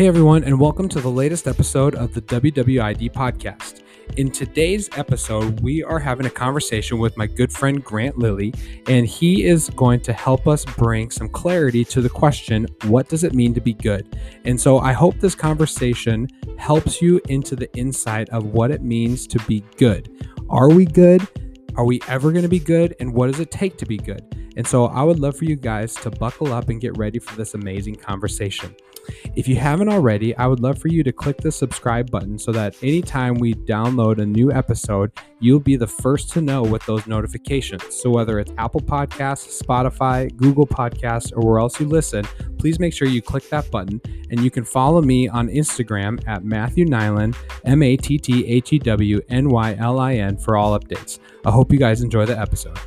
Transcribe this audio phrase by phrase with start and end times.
[0.00, 3.82] Hey everyone, and welcome to the latest episode of the WWID podcast.
[4.16, 8.54] In today's episode, we are having a conversation with my good friend Grant Lilly,
[8.86, 13.24] and he is going to help us bring some clarity to the question what does
[13.24, 14.16] it mean to be good?
[14.46, 19.26] And so I hope this conversation helps you into the insight of what it means
[19.26, 20.32] to be good.
[20.48, 21.28] Are we good?
[21.76, 22.96] Are we ever going to be good?
[23.00, 24.24] And what does it take to be good?
[24.56, 27.36] And so I would love for you guys to buckle up and get ready for
[27.36, 28.74] this amazing conversation.
[29.36, 32.52] If you haven't already, I would love for you to click the subscribe button so
[32.52, 37.06] that anytime we download a new episode, you'll be the first to know with those
[37.06, 37.82] notifications.
[37.90, 42.24] So whether it's Apple Podcasts, Spotify, Google Podcasts, or where else you listen,
[42.58, 44.00] please make sure you click that button.
[44.30, 48.72] And you can follow me on Instagram at Matthew Nylin, M A T T H
[48.72, 51.18] E W N Y L I N, for all updates.
[51.44, 52.78] I hope you guys enjoy the episode.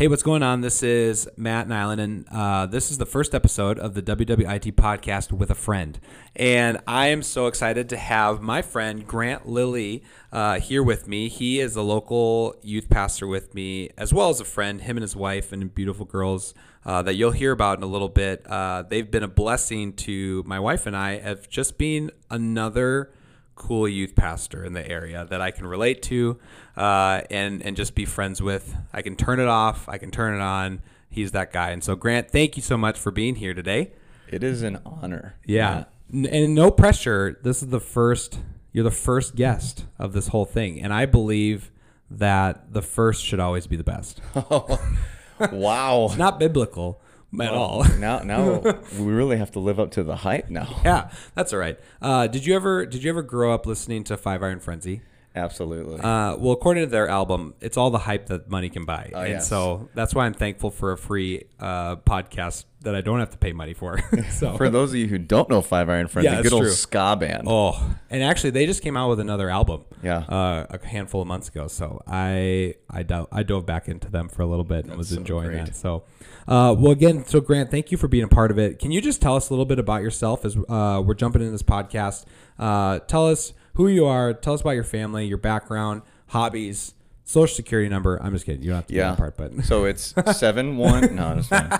[0.00, 0.62] Hey, what's going on?
[0.62, 5.30] This is Matt Nylin, and uh, this is the first episode of the WWID podcast
[5.30, 6.00] with a friend.
[6.34, 11.28] And I am so excited to have my friend Grant Lilly uh, here with me.
[11.28, 15.02] He is a local youth pastor with me, as well as a friend, him and
[15.02, 16.54] his wife and beautiful girls
[16.86, 18.46] uh, that you'll hear about in a little bit.
[18.46, 23.12] Uh, they've been a blessing to my wife and I of just being another
[23.54, 26.38] cool youth pastor in the area that I can relate to
[26.76, 28.76] uh, and and just be friends with.
[28.92, 29.88] I can turn it off.
[29.88, 30.82] I can turn it on.
[31.08, 31.70] He's that guy.
[31.70, 33.92] And so Grant, thank you so much for being here today.
[34.28, 35.34] It is an honor.
[35.44, 37.38] Yeah, and no pressure.
[37.42, 38.38] This is the first.
[38.72, 41.72] You're the first guest of this whole thing, and I believe
[42.10, 44.20] that the first should always be the best.
[45.52, 46.06] wow.
[46.06, 47.00] It's not biblical
[47.38, 47.84] at all.
[47.98, 48.60] now, now
[48.98, 50.80] we really have to live up to the hype now.
[50.84, 51.78] Yeah, that's all right.
[52.00, 55.02] Uh, did you ever did you ever grow up listening to Five Iron Frenzy?
[55.34, 56.00] Absolutely.
[56.00, 59.20] Uh, well, according to their album, it's all the hype that money can buy, Oh,
[59.20, 59.48] and yes.
[59.48, 63.38] so that's why I'm thankful for a free uh, podcast that I don't have to
[63.38, 64.00] pay money for.
[64.30, 66.54] so For those of you who don't know Five Iron Frenzy, Yeah, a that's good
[66.54, 66.72] old true.
[66.72, 67.44] ska band.
[67.46, 69.84] Oh, and actually, they just came out with another album.
[70.02, 70.18] Yeah.
[70.20, 71.68] uh, a handful of months ago.
[71.68, 75.10] So I I dove, I dove back into them for a little bit and was
[75.10, 75.66] so enjoying great.
[75.66, 75.76] that.
[75.76, 76.04] So,
[76.48, 78.78] uh, well, again, so Grant, thank you for being a part of it.
[78.78, 81.52] Can you just tell us a little bit about yourself as uh, we're jumping into
[81.52, 82.24] this podcast?
[82.58, 84.32] Uh, tell us who you are.
[84.34, 86.94] Tell us about your family, your background, hobbies.
[87.24, 88.20] Social security number.
[88.20, 88.62] I'm just kidding.
[88.62, 89.10] You don't have to do Yeah.
[89.10, 91.14] that part, but So it's seven one.
[91.14, 91.78] No, it's fine.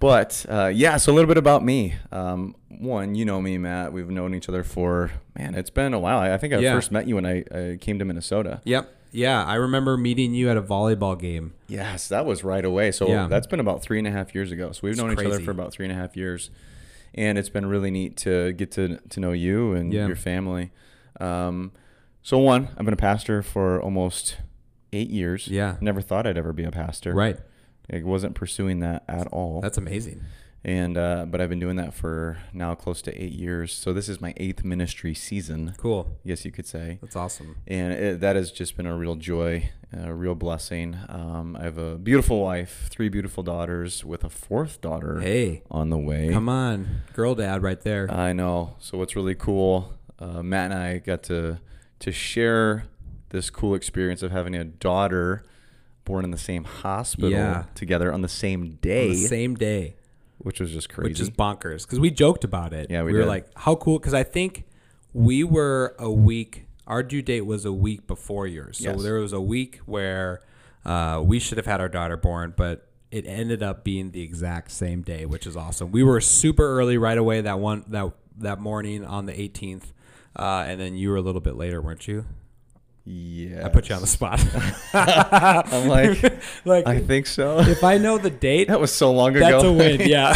[0.00, 1.96] But uh, yeah, so a little bit about me.
[2.12, 3.92] Um, one, you know me, Matt.
[3.92, 5.54] We've known each other for man.
[5.56, 6.18] It's been a while.
[6.18, 6.74] I, think I Yeah.
[6.74, 8.60] first met you when I, I came to Minnesota.
[8.64, 9.44] yep, yeah.
[9.44, 11.54] I remember meeting you at a volleyball game.
[11.66, 12.92] Yes, that was right away.
[12.92, 13.26] So Yeah.
[13.26, 14.70] that's been about three and a half years ago.
[14.70, 16.50] So we've It's known each other for about three and a half years,
[17.18, 20.06] and it's been really neat to get to to know you and Yeah.
[20.06, 20.70] your family.
[21.20, 21.72] Um,
[22.22, 24.36] so one, I've been a pastor for almost
[24.92, 25.48] eight years.
[25.48, 25.76] Yeah.
[25.80, 27.12] never thought I'd ever be a pastor.
[27.14, 27.38] Right.
[27.92, 29.60] I wasn't pursuing that at all.
[29.60, 30.20] That's amazing.
[30.68, 33.72] And uh, but I've been doing that for now close to eight years.
[33.72, 35.74] So this is my eighth ministry season.
[35.78, 36.18] Cool.
[36.24, 37.56] Yes, you could say That's awesome.
[37.66, 40.96] and it, that has just been a real joy, a real blessing.
[41.08, 45.88] Um, I have a beautiful wife, three beautiful daughters, with a fourth daughter Hey, on
[45.90, 46.28] the way.
[46.30, 48.10] come on, girl, dad, right there.
[48.10, 48.76] I know.
[48.78, 51.60] So what's really cool, uh, Matt and I got to
[52.00, 52.84] to share
[53.30, 55.42] this cool experience of having a daughter
[56.04, 57.64] born in the same hospital Yeah.
[57.74, 59.94] together on the same On day, the same day.
[60.38, 61.10] Which was just crazy.
[61.10, 62.90] which is bonkers because we joked about it.
[62.90, 63.28] Yeah, we were did.
[63.28, 64.64] like, "How cool!" Because I think
[65.12, 66.66] we were a week.
[66.86, 69.02] Our due date was a week before yours, so Yes.
[69.02, 70.40] there was a week where
[70.86, 74.70] uh, we should have had our daughter born, but it ended up being the exact
[74.70, 75.90] same day, which is awesome.
[75.92, 79.92] We were super early right away that one that that morning on the 18th,
[80.36, 82.24] uh, and then you were a little bit later, weren't you?
[83.08, 83.64] Yeah.
[83.64, 84.38] I put you on the spot.
[84.94, 86.22] I'm like,
[86.64, 87.58] like I think so.
[87.60, 89.40] if I know the date, that was so long ago.
[89.50, 90.00] that's a win.
[90.08, 90.34] Yeah,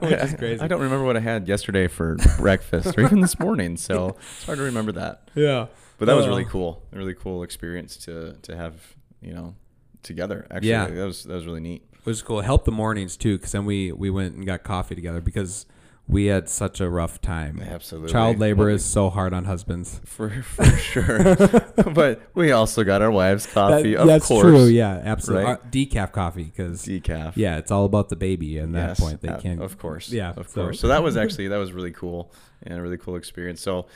[0.00, 0.60] which is crazy.
[0.60, 4.46] I don't remember what I had yesterday for breakfast or even this morning, so it's
[4.46, 5.30] hard to remember that.
[5.34, 5.66] Yeah,
[5.98, 6.82] But that was Uh, really cool.
[6.92, 8.74] A really cool experience to to have,
[9.22, 9.54] you know,
[10.02, 10.46] together.
[10.50, 10.86] Actually, Yeah.
[10.88, 11.82] that was that was really neat.
[11.94, 12.40] It was cool.
[12.40, 15.66] Helped the mornings too, because then we we went and got coffee together because
[16.08, 17.60] we had such a rough time.
[17.60, 18.12] Absolutely.
[18.12, 20.00] Child labor is so hard on husbands.
[20.04, 21.36] for for sure.
[21.94, 24.42] but we also got our wives coffee, That- of that's course.
[24.42, 24.64] true.
[24.66, 25.46] Yeah, absolutely.
[25.46, 25.70] Right?
[25.70, 27.32] Decaf coffee because Decaf.
[27.36, 28.58] yeah, it's all about the baby.
[28.58, 29.60] And that Yes, point, they uh, can't.
[29.60, 30.10] Of course.
[30.10, 30.80] Yeah, Of so- course.
[30.80, 32.32] So that was actually that was really cool
[32.62, 33.60] and a really cool experience.
[33.60, 33.86] So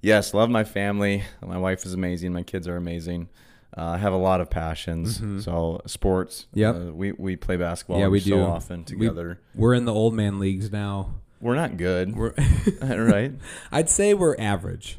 [0.00, 1.24] yes, love my family.
[1.44, 2.32] My wife is amazing.
[2.32, 3.28] My kids are amazing.
[3.76, 5.20] Uh, I have a lot of passions.
[5.44, 6.46] So sports.
[6.56, 6.88] Mm-hmm.
[6.88, 7.98] Uh, we we play basketball.
[7.98, 8.40] Yeah, we so do.
[8.40, 9.40] often We- together.
[9.54, 11.16] We're in the old man leagues now.
[11.40, 12.16] We're not good.
[12.16, 12.32] We're
[12.82, 13.32] right?
[13.72, 14.98] I'd say we're average.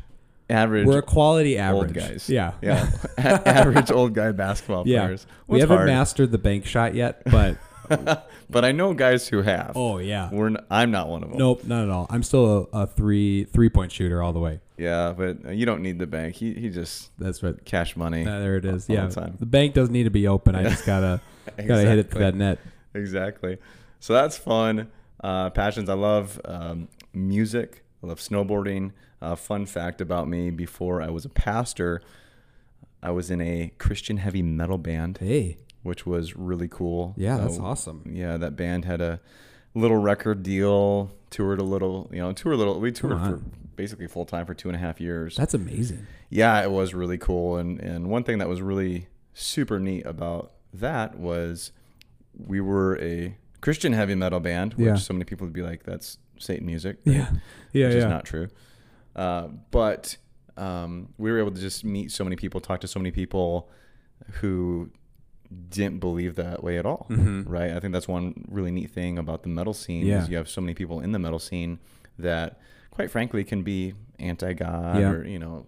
[0.49, 1.93] Average We're a quality old average.
[1.95, 2.29] guys.
[2.29, 2.53] Yeah.
[2.61, 2.91] Yeah.
[3.17, 5.05] A- average old guy basketball Yeah.
[5.05, 5.25] players.
[5.47, 5.87] we haven't hard?
[5.89, 7.57] mastered the bank shot yet, but
[8.49, 9.71] but I know guys who have.
[9.75, 10.29] Oh yeah.
[10.31, 11.39] We're n- I'm not one of them.
[11.39, 12.05] Nope, not at all.
[12.11, 14.59] I'm still a, a three three point shooter all the way.
[14.77, 16.35] Yeah, but uh, you don't need the bank.
[16.35, 17.55] He he just That's right.
[17.65, 18.21] cash money.
[18.25, 18.87] Uh, there it is.
[18.87, 19.37] Yeah, the time.
[19.39, 20.53] the bank doesn't need to be open.
[20.53, 21.21] I just gotta
[21.57, 22.59] gotta hit it to that net.
[22.93, 23.57] Exactly.
[23.99, 24.91] So that's fun.
[25.23, 25.89] Uh, passions.
[25.89, 27.83] I love um, music.
[28.03, 28.91] I love snowboarding.
[29.21, 32.01] Uh, fun fact about me: before I was a pastor,
[33.01, 37.13] I was in a Christian heavy metal band, Hey, which was really cool.
[37.17, 38.03] yeah, that's Uh, awesome.
[38.13, 39.19] Yeah, that band had a
[39.73, 41.11] little record deal.
[41.31, 42.79] Toured a little, you know, toured a little.
[42.79, 43.41] We toured for
[43.75, 45.35] basically full time for two and a half years.
[45.35, 46.07] That's amazing.
[46.29, 47.57] Yeah, it was really cool.
[47.57, 51.71] And and one thing that was really super neat about that was
[52.37, 54.95] we were a Christian heavy metal band, which Yeah.
[54.95, 57.13] so many people would be like, "That's Satan music," Yeah,
[57.73, 58.03] yeah, which yeah.
[58.03, 58.47] is not true.
[59.15, 60.17] Uh, but
[60.55, 63.69] um, we were able to just meet so many people, talk to so many people
[64.39, 64.91] who
[65.69, 67.43] didn't believe that way at all, Mhm.
[67.47, 67.71] right?
[67.71, 70.21] I think that's one really neat thing about the metal scene Yeah.
[70.23, 71.79] is you have so many people in the metal scene
[72.19, 72.59] that,
[72.91, 75.09] quite frankly, can be anti-God Yeah.
[75.11, 75.65] or you know,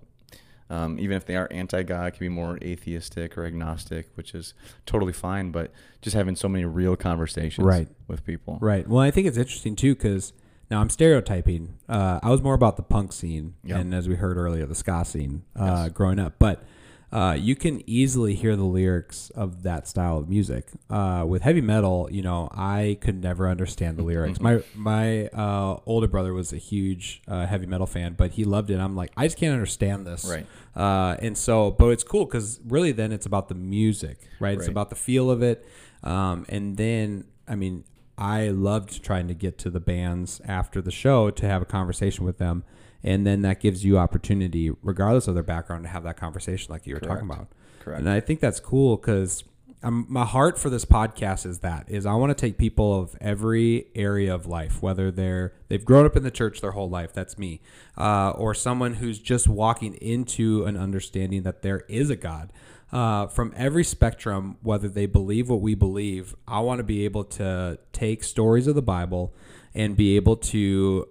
[0.69, 4.53] um, even if they are anti-God, can be more atheistic or agnostic, which is
[4.85, 5.51] totally fine.
[5.51, 5.71] But
[6.01, 7.87] just having so many real conversations Right.
[8.07, 8.87] with people, Right.
[8.87, 10.33] Well, I think it's interesting too because
[10.69, 11.75] now I'm stereotyping.
[11.87, 13.77] Uh, I was more about the punk scene, Yeah.
[13.79, 15.91] and as we heard earlier, the ska scene uh, Yes.
[15.93, 16.35] growing up.
[16.39, 16.63] But
[17.12, 20.68] uh, you can easily hear the lyrics of that style of music.
[20.89, 24.42] Uh, with heavy metal, you know, I could never understand the lyrics.
[24.42, 28.69] my my uh, older brother was a huge uh, heavy metal fan, but he loved
[28.71, 28.80] it.
[28.80, 30.25] I'm like, I just can't understand this.
[30.25, 30.45] Right.
[30.75, 34.57] Uh, and so, but it's cool because really then it's about the music, right?
[34.57, 35.65] It's about the feel of it.
[36.04, 37.86] Um, and then, I mean,
[38.18, 42.25] I loved trying to get to the bands after the show to have a conversation
[42.25, 42.63] with them.
[43.07, 46.86] And then that gives you opportunity, regardless of their background, to have that conversation like
[46.86, 47.48] you were talking about.
[47.80, 48.01] Correct.
[48.01, 49.45] And I think that's cool because
[49.81, 53.86] my heart for this podcast is that is I want to take people of every
[53.95, 57.38] area of life, whether they're they've grown up in the church their whole life, that's
[57.38, 57.62] me,
[57.98, 62.51] uh, or someone who's just walking into an understanding that there is a God.
[62.92, 67.24] Uh, from every spectrum, whether they believe what we believe, I want to be able
[67.25, 69.33] to take stories of the Bible
[69.74, 71.07] and be able to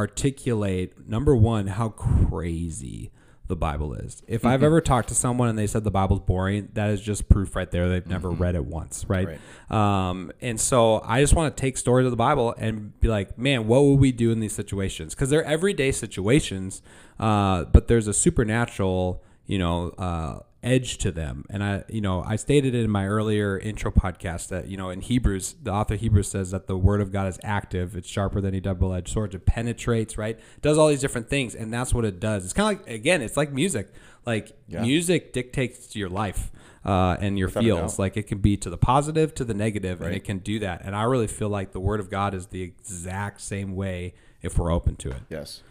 [0.00, 3.12] articulate number one how crazy
[3.48, 4.22] the Bible is.
[4.26, 7.28] If I've ever talked to someone and they said the Bible's boring, that is just
[7.28, 7.88] proof right there.
[7.88, 9.26] They've never read it once, right?
[9.70, 13.36] Um, and so I just want to take stories of the Bible and be like,
[13.36, 15.14] man, what would we do in these situations?
[15.14, 16.80] Because they're everyday situations,
[17.18, 21.44] uh, but there's a supernatural, you know, uh, edge to them.
[21.48, 24.90] And I, you know, I stated it in my earlier intro podcast that, you know,
[24.90, 27.96] in Hebrews, the author of Hebrews says that the word of God is active.
[27.96, 29.34] It's sharper than a double edged sword.
[29.34, 30.38] It penetrates, right?
[30.60, 31.54] Does all these different things.
[31.54, 32.44] And that's what it does.
[32.44, 33.90] It's kind of like, again, it's like music.
[34.26, 34.82] Like Yeah.
[34.82, 36.50] music dictates your life
[36.84, 37.98] uh, and your Without feels.
[37.98, 40.16] Like it can be to the positive, to the negative, and Right.
[40.16, 40.82] it can do that.
[40.84, 44.58] And I really feel like the word of God is the exact same way if
[44.58, 45.22] we're open to it.
[45.30, 45.62] Yes.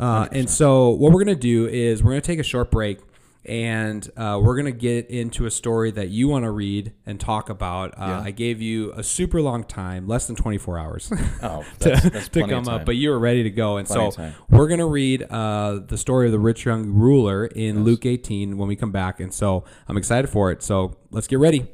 [0.00, 2.70] Uh, and so, what we're going to do is we're going to take a short
[2.72, 2.98] break
[3.44, 7.18] and uh, we're going to get into a story that you want to read and
[7.18, 7.92] talk about.
[7.92, 8.20] Uh, Yeah.
[8.20, 11.12] I gave you a super long time, less than 24 hours.
[11.42, 13.78] Oh, to, that's, that's to come up, but you were ready to go.
[13.78, 17.46] And Plenty so we're going to read uh, the story of the rich young ruler
[17.46, 19.20] in Luke 18 when we come back.
[19.20, 20.62] And so I'm excited for it.
[20.62, 21.68] So let's get ready.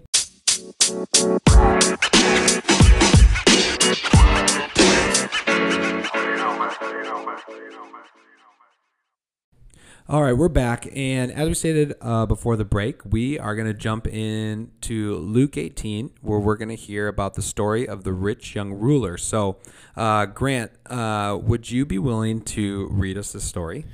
[10.11, 10.89] All right, we're back.
[10.97, 15.59] And as we stated uh, before the break, we are going to jump into Luke
[15.59, 19.19] 18, where we're going to hear about the story of the rich young ruler.
[19.19, 19.59] So,
[19.97, 23.85] uh, Grant, uh, would you be willing to read us the story?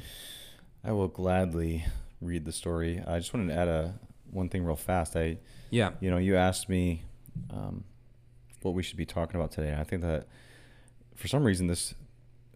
[0.84, 1.84] I will gladly
[2.20, 3.02] read the story.
[3.04, 3.94] I just wanted to add a
[4.30, 5.16] one thing real fast.
[5.16, 5.38] I,
[5.70, 5.92] Yeah.
[6.00, 7.02] you know, you asked me
[7.50, 7.82] um,
[8.62, 9.74] what we should be talking about today.
[9.76, 10.28] I think that
[11.16, 11.94] for some reason this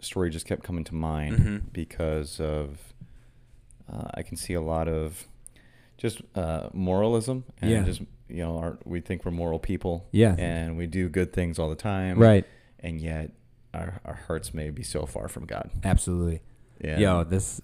[0.01, 1.73] story just kept coming to mind Mhm.
[1.73, 2.95] because of
[3.93, 5.27] uh, I can see a lot of
[5.97, 7.83] just uh, moralism and Yeah.
[7.83, 10.35] just you know our, we think we're moral people Yeah.
[10.39, 12.45] and we do good things all the time Right.
[12.81, 13.33] and yet
[13.75, 15.71] our, our hearts may be so far from God.
[15.85, 16.41] Absolutely.
[16.83, 16.99] Yeah.
[16.99, 17.61] Yo, this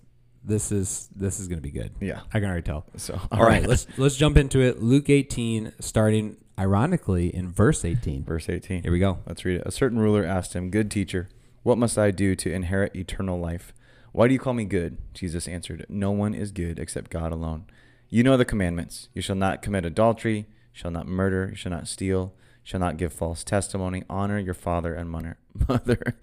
[0.47, 1.93] this is this is going to be good.
[2.01, 2.21] Yeah.
[2.33, 2.85] I can already tell.
[2.97, 4.83] So All right, let's let's jump into it.
[4.83, 8.25] Luke 18 starting ironically in verse 18.
[8.25, 8.83] verse 18.
[8.83, 9.19] Here we go.
[9.27, 9.63] Let's read it.
[9.67, 11.29] A certain ruler asked him, Good teacher,
[11.63, 13.73] what must I do to inherit eternal life?
[14.15, 14.99] Why do you call me good?
[15.13, 17.65] Jesus answered, No one is good except God alone.
[18.09, 19.09] You know the commandments.
[19.13, 23.43] You shall not commit adultery, shall not murder, shall not steal, shall not give false
[23.43, 25.11] testimony, honor your father and
[25.69, 26.15] mother.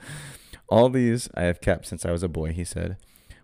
[0.69, 2.95] All these I have kept since I was a boy, he said.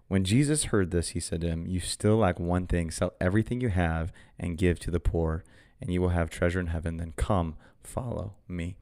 [0.07, 2.89] When Jesus heard this, he said to him, You still lack one thing.
[2.89, 5.43] Sell everything you have and give to the poor,
[5.81, 6.95] and you will have treasure in heaven.
[6.95, 8.77] Then come, follow me.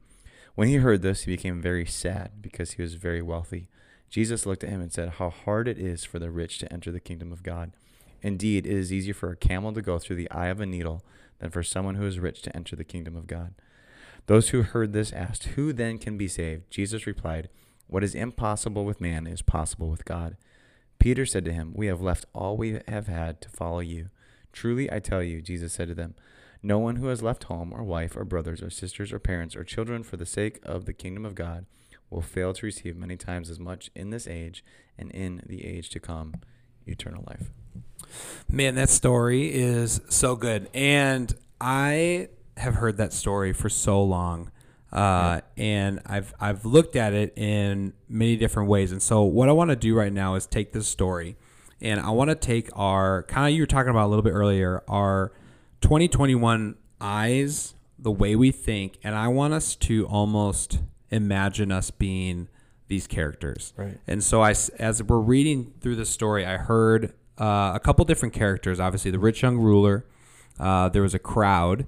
[0.54, 3.68] When he heard this, he became very sad because he was very wealthy.
[4.10, 6.90] Jesus looked at him and said, How hard it is for the rich to enter
[6.90, 7.72] the kingdom of God.
[8.22, 11.02] Indeed, it is easier for a camel to go through the eye of a needle
[11.38, 13.54] than for someone who is rich to enter the kingdom of God.
[14.26, 16.70] Those who heard this asked, Who then can be saved?
[16.70, 17.48] Jesus replied,
[17.86, 20.36] What is impossible with man is possible with God.
[20.98, 24.10] Peter said to him, We have left all we have had to follow you.
[24.52, 26.14] Truly I tell you, Jesus said to them,
[26.62, 29.62] no one who has left home or wife or brothers or sisters or parents or
[29.62, 31.64] children for the sake of the kingdom of God
[32.10, 34.64] will fail to receive many times as much in this age
[34.98, 36.34] and in the age to come
[36.86, 37.50] eternal life.
[38.48, 40.68] Man, that story is so good.
[40.72, 44.50] And I have heard that story for so long.
[44.92, 45.64] Uh, yeah.
[45.64, 48.92] and I've I've looked at it in many different ways.
[48.92, 51.36] And so what I want to do right now is take this story
[51.80, 54.32] and I want to take our kind of you were talking about a little bit
[54.32, 55.32] earlier, our
[55.82, 62.48] 2021 eyes, the way we think, and I want us to almost imagine us being
[62.88, 63.72] these characters.
[63.76, 63.98] Right.
[64.06, 68.34] And so I, as we're reading through the story, I heard uh, a couple different
[68.34, 68.80] characters.
[68.80, 70.06] Obviously, the rich young ruler.
[70.58, 71.86] Uh, there was a crowd.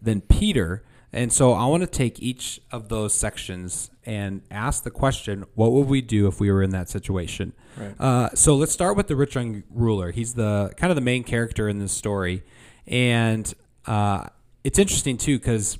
[0.00, 0.84] Then Peter.
[1.12, 5.72] And so I want to take each of those sections and ask the question: What
[5.72, 7.54] would we do if we were in that situation?
[7.76, 7.94] Right.
[7.98, 10.10] Uh, so let's start with the rich young ruler.
[10.10, 12.44] He's the kind of the main character in this story.
[12.86, 13.52] And
[13.86, 14.26] uh,
[14.64, 15.78] it's interesting too because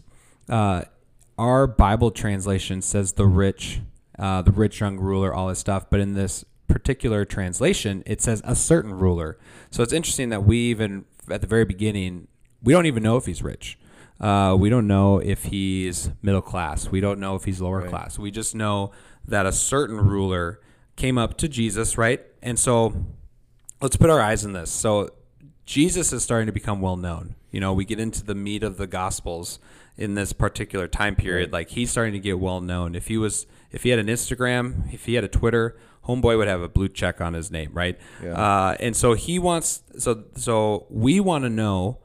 [0.49, 0.85] uh,
[1.39, 3.81] our Bible translation says the rich,
[4.19, 5.89] uh, the rich young ruler, all this stuff.
[5.89, 9.39] But in this particular translation, it says a certain ruler.
[9.71, 12.29] So it's interesting that we even at the very beginning,
[12.63, 13.79] we don't even know if he's rich.
[14.21, 16.91] Uh, we don't know if he's middle class.
[16.91, 17.89] We don't know if he's lower right.
[17.89, 18.19] class.
[18.19, 18.91] We just know
[19.27, 20.61] that a certain ruler
[20.97, 22.21] came up to Jesus, right?
[22.43, 23.05] And so
[23.81, 24.71] let's put our eyes on this.
[24.71, 25.11] So
[25.67, 27.37] Jesus is starting to become well known.
[27.53, 29.59] You know, we get into the meat of the gospels
[29.99, 31.53] in this particular time period.
[31.53, 32.95] Like he's starting to get well known.
[32.95, 35.77] If he was, if he had an Instagram, if he had a Twitter,
[36.07, 37.99] homeboy would have a blue check on his name, right?
[38.23, 38.33] Yeah.
[38.33, 39.83] Uh, and so he wants.
[39.99, 41.99] So so we want to know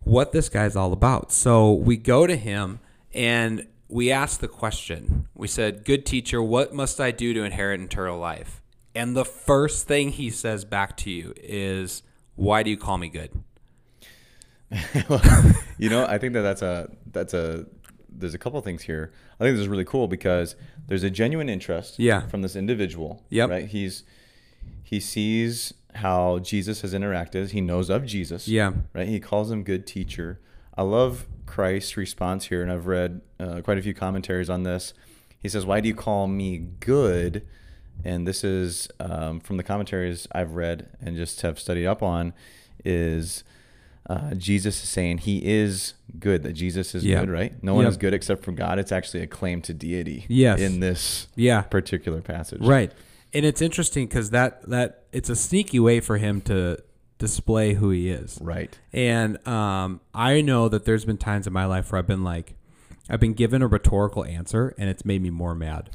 [0.00, 1.30] what this guy's all about.
[1.30, 2.80] So we go to him
[3.12, 5.28] and we ask the question.
[5.34, 8.62] We said, "Good teacher, what must I do to inherit eternal life?"
[8.94, 12.02] And the first thing he says back to you is
[12.34, 13.30] why do you call me good?
[15.78, 17.66] you know, I think that that's a that's a
[18.08, 19.12] there's a couple things here.
[19.38, 20.56] I think this is really cool because
[20.86, 22.26] there's a genuine interest yeah.
[22.26, 23.24] from this individual.
[23.30, 23.50] Yep.
[23.50, 23.66] Right.
[23.66, 24.04] He's
[24.82, 27.50] he sees how Jesus has interacted.
[27.50, 28.48] He knows of Jesus.
[28.48, 28.72] Yeah.
[28.92, 29.08] Right.
[29.08, 30.40] He calls him good teacher.
[30.76, 34.92] I love Christ's response here, and I've read uh, quite a few commentaries on this.
[35.40, 37.46] He says, "Why do you call me good?"
[38.04, 42.32] and this is um, from the commentaries I've read and just have studied up on,
[42.84, 43.44] is
[44.08, 47.52] uh, Jesus is saying he is good, that Jesus is good, right?
[47.62, 48.78] No one is good except for God.
[48.78, 50.60] It's actually a claim to deity yes.
[50.60, 51.62] in this yeah.
[51.62, 52.62] particular passage.
[52.62, 52.90] Right.
[53.34, 56.78] And it's interesting because that, that it's a sneaky way for him to
[57.18, 58.38] display who he is.
[58.40, 58.76] Right.
[58.94, 62.54] And um, I know that there's been times in my life where I've been like,
[63.10, 65.90] I've been given a rhetorical answer and it's made me more mad.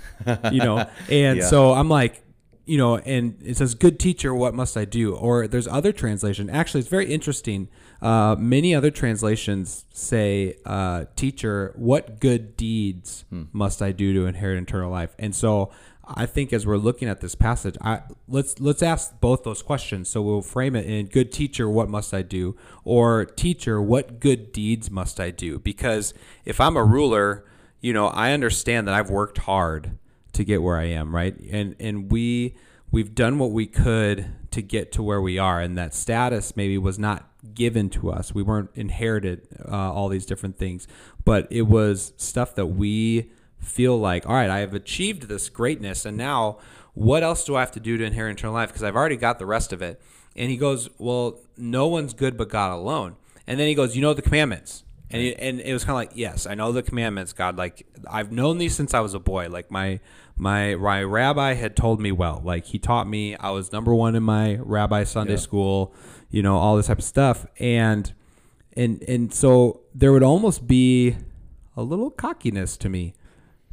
[0.51, 0.88] You know?
[1.10, 1.48] And yeah.
[1.48, 2.23] so I'm like,
[2.65, 6.50] you know, and it says, "Good teacher, what must I do?" Or there's other translation.
[6.50, 7.67] Actually, it's very interesting.
[8.01, 13.43] Uh, many other translations say, uh, "Teacher, what good deeds hmm.
[13.51, 15.72] must I do to inherit eternal life?" And so
[16.05, 20.10] I think as we're looking at this passage, I, let's let's ask both those questions.
[20.10, 22.55] So we'll frame it in "Good teacher, what must I do?"
[22.86, 26.13] or "Teacher, what good deeds must I do?" Because
[26.46, 27.46] if I'm a ruler,
[27.82, 29.98] you know, I understand that I've worked hard
[30.34, 31.38] to get where I am, right?
[31.52, 32.56] And and we
[32.92, 36.78] we've done what we could to get to where we are, and that status maybe
[36.78, 38.34] was not given to us.
[38.34, 40.88] We weren't inherited uh, all these different things,
[41.25, 46.06] but it was stuff that we feel like, all right, I have achieved this greatness,
[46.06, 46.60] and now
[46.94, 48.70] what else do I have to do to inherit eternal life?
[48.70, 50.02] Because I've already got the rest of it.
[50.36, 53.16] And he goes, well, no one's good but God alone.
[53.46, 54.83] And then he goes, you know the commandments.
[55.13, 57.58] And, he, and it was kind of like, yes, I know the commandments, God.
[57.58, 59.48] Like I've known these since I was a boy.
[59.50, 60.00] Like my
[60.36, 62.41] my my rabbi had told me well.
[62.43, 63.36] Like he taught me.
[63.38, 65.39] I was number one in my rabbi Sunday yeah.
[65.39, 65.93] school.
[66.29, 67.46] You know all this type of stuff.
[67.60, 68.12] And
[68.75, 71.15] and and so there would almost be
[71.77, 73.13] a little cockiness to me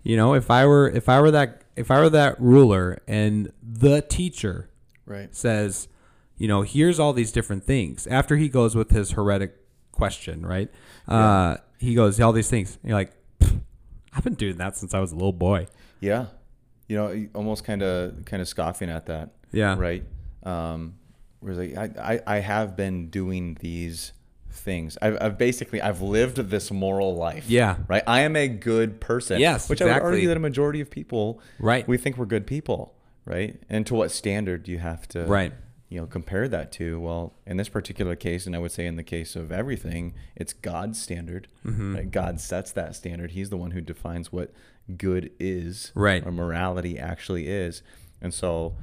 [0.03, 3.53] you know, if I were if I were that if I were that ruler and
[3.63, 4.71] the teacher
[5.07, 5.35] right.
[5.35, 5.89] says,
[6.37, 8.07] you know, here's all these different things.
[8.07, 9.60] After he goes with his heretic
[9.93, 10.71] question, right?
[11.09, 11.15] Yeah.
[11.15, 12.79] Uh, he goes all these things.
[12.83, 13.13] And you're like,
[14.13, 15.67] I've been doing that since I was a little boy.
[16.01, 16.27] Yeah,
[16.89, 19.31] you know, almost kind of kind of scoffing at that.
[19.53, 20.05] Yeah, right.
[20.43, 20.95] Um,
[21.41, 24.13] where like I, I I have been doing these
[24.51, 24.99] things.
[25.01, 27.49] I've, I've basically I've lived this moral life.
[27.49, 27.77] Yeah.
[27.89, 28.03] Right.
[28.07, 29.39] I am a good person.
[29.41, 31.87] Yes, Which I would argue that a majority of people Right.
[31.87, 32.95] we think we're good people.
[33.25, 33.61] Right.
[33.69, 35.53] And to what standard do you have to Right.
[35.91, 36.99] You know compare that to?
[36.99, 40.53] Well, in this particular case, and I would say in the case of everything, it's
[40.53, 41.49] God's standard.
[41.67, 41.97] Mm-hmm.
[41.97, 42.11] Right?
[42.11, 43.33] God sets that standard.
[43.33, 44.53] He's the one who defines what
[44.97, 45.91] good is.
[45.95, 46.25] Right.
[46.25, 47.83] Or morality actually is.
[48.23, 48.77] And so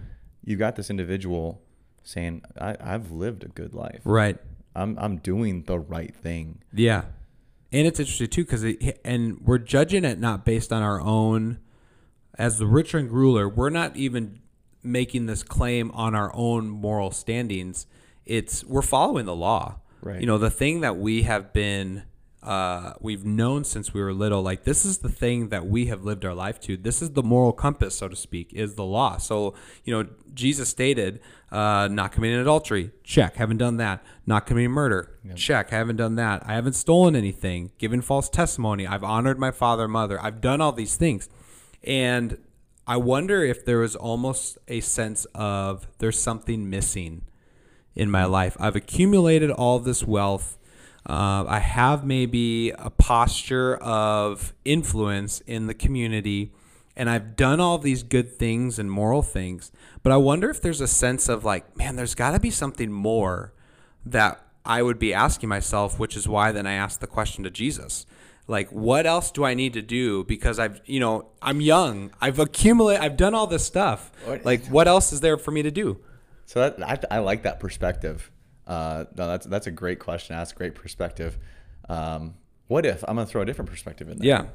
[0.43, 1.61] you've got this individual
[2.03, 4.01] saying, I, I've lived a good life.
[4.03, 4.37] Right.
[4.75, 6.61] I'm I'm doing the right thing.
[6.73, 7.05] Yeah.
[7.71, 8.65] And it's interesting too because
[9.03, 11.59] and we're judging it not based on our own
[12.37, 14.39] as the rich and ruler, we're not even
[14.91, 17.85] making this claim on our own moral standings.
[18.25, 19.79] It's we're following the law.
[20.01, 20.19] Right.
[20.19, 22.03] You know, the thing that we have been
[22.47, 26.05] uh, we've known since we were little, like this is the thing that we have
[26.05, 26.77] lived our life to.
[26.77, 29.17] This is the moral compass, so to speak, is the law.
[29.17, 29.53] So,
[29.83, 31.19] you know, Jesus stated,
[31.51, 34.01] uh, not committing adultery, check, haven't done that.
[34.25, 36.41] Not committing murder, check, haven't done that.
[36.47, 38.87] I haven't stolen anything, given false testimony.
[38.87, 40.21] I've honored my father and mother.
[40.21, 41.27] I've done all these things.
[41.83, 42.37] And
[42.89, 47.25] I wonder if there was almost a sense of there's something missing
[47.95, 48.55] in my life.
[48.61, 50.57] I've accumulated all this wealth.
[51.05, 56.53] Uh, I have maybe a posture of influence in the community,
[56.95, 59.69] and I've done all these good things and moral things.
[60.01, 62.89] But I wonder if there's a sense of like, man, there's got to be something
[62.89, 63.51] more
[64.05, 67.49] that I would be asking myself, which is why then I asked the question to
[67.49, 68.05] Jesus.
[68.47, 70.23] Like, what else do I need to do?
[70.23, 72.11] Because I've, you know, I'm young.
[72.21, 74.11] I've accumulated, I've done all this stuff.
[74.45, 75.99] Like, what else is there for me to do?
[76.45, 78.31] So that I, I like that perspective.
[78.65, 80.35] Uh, no, that's that's a great question.
[80.35, 81.37] That's a great perspective.
[81.89, 82.35] Um,
[82.67, 84.27] what if I'm gonna throw a different perspective in there?
[84.27, 84.45] Yeah.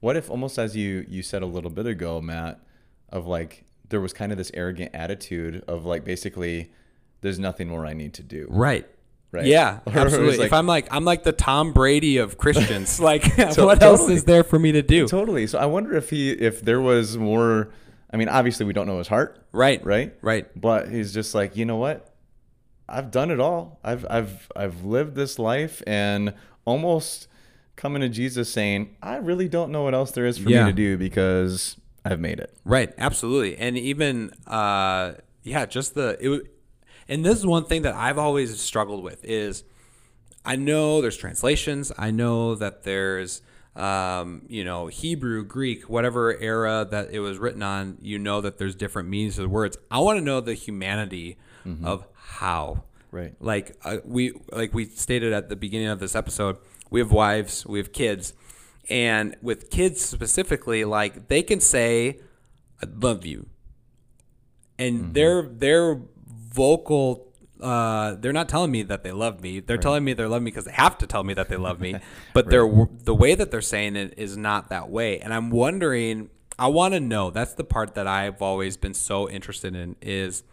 [0.00, 2.60] What if almost as you you said a little bit ago, Matt,
[3.08, 6.72] of like there was kind of this arrogant attitude of like basically
[7.20, 8.46] there's nothing more I need to do.
[8.50, 8.86] Right.
[9.34, 9.46] Right.
[9.46, 10.36] Yeah, Or it was absolutely.
[10.38, 14.08] like- if I'm like I'm like the Tom Brady of Christians, like So- what else
[14.08, 15.06] is there for me to do?
[15.08, 15.46] Totally.
[15.46, 17.70] So I wonder if he if there was more.
[18.12, 19.84] I mean, obviously we don't know his heart, Right.
[19.84, 20.14] right?
[20.22, 20.46] Right.
[20.60, 22.14] But he's just like, you know what?
[22.88, 23.80] I've done it all.
[23.82, 26.32] I've I've I've lived this life and
[26.64, 27.26] almost
[27.76, 30.66] coming to Jesus saying, I really don't know what else there is for Yeah.
[30.66, 32.54] me to do because I've made it.
[32.64, 36.53] Right, absolutely, and even uh, yeah, just the it.
[37.08, 39.64] And this is one thing that I've always struggled with is,
[40.44, 41.92] I know there's translations.
[41.96, 43.42] I know that there's
[43.76, 47.98] um, you know Hebrew, Greek, whatever era that it was written on.
[48.00, 49.76] You know that there's different meanings of the words.
[49.90, 51.38] I want to know the humanity
[51.82, 52.84] of how.
[53.10, 53.34] Right.
[53.40, 56.58] Like uh, we like we stated at the beginning of this episode,
[56.90, 58.34] we have wives, we have kids,
[58.90, 62.20] and with kids specifically, like they can say,
[62.82, 63.46] "I love you,"
[64.78, 66.02] and their their
[66.54, 67.32] vocal.
[67.60, 69.60] Uh, they're not telling me that they love me.
[69.60, 71.80] They're telling me they love me because they have to tell me that they love
[71.80, 71.96] me.
[72.32, 72.68] But they're
[73.04, 75.20] the way that they're saying it is not that way.
[75.20, 76.30] And I'm wondering.
[76.56, 77.30] I want to know.
[77.30, 79.96] That's the part that I've always been so interested in.
[80.00, 80.44] Is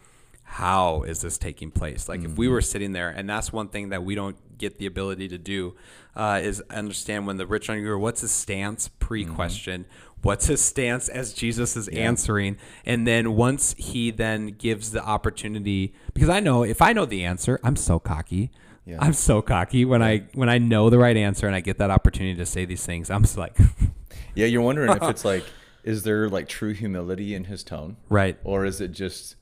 [0.44, 2.10] how is this taking place?
[2.10, 4.86] Like if we were sitting there, and that's one thing that we don't get the
[4.86, 5.76] ability to do,
[6.16, 9.86] uh, is understand when the rich young ruler, what's his stance pre-question,
[10.22, 15.94] what's his stance as Jesus is answering, and then once he then gives the opportunity,
[16.14, 18.52] because I know if I know the answer, I'm so cocky.
[18.86, 18.98] Yeah.
[19.00, 21.92] I'm so cocky when I when I know the right answer and I get that
[21.92, 23.12] opportunity to say these things.
[23.12, 23.56] I'm just like,
[24.36, 25.44] Yeah, you're wondering if it's like,
[25.84, 27.98] is there like true humility in his tone?
[28.10, 29.36] right, Or is it just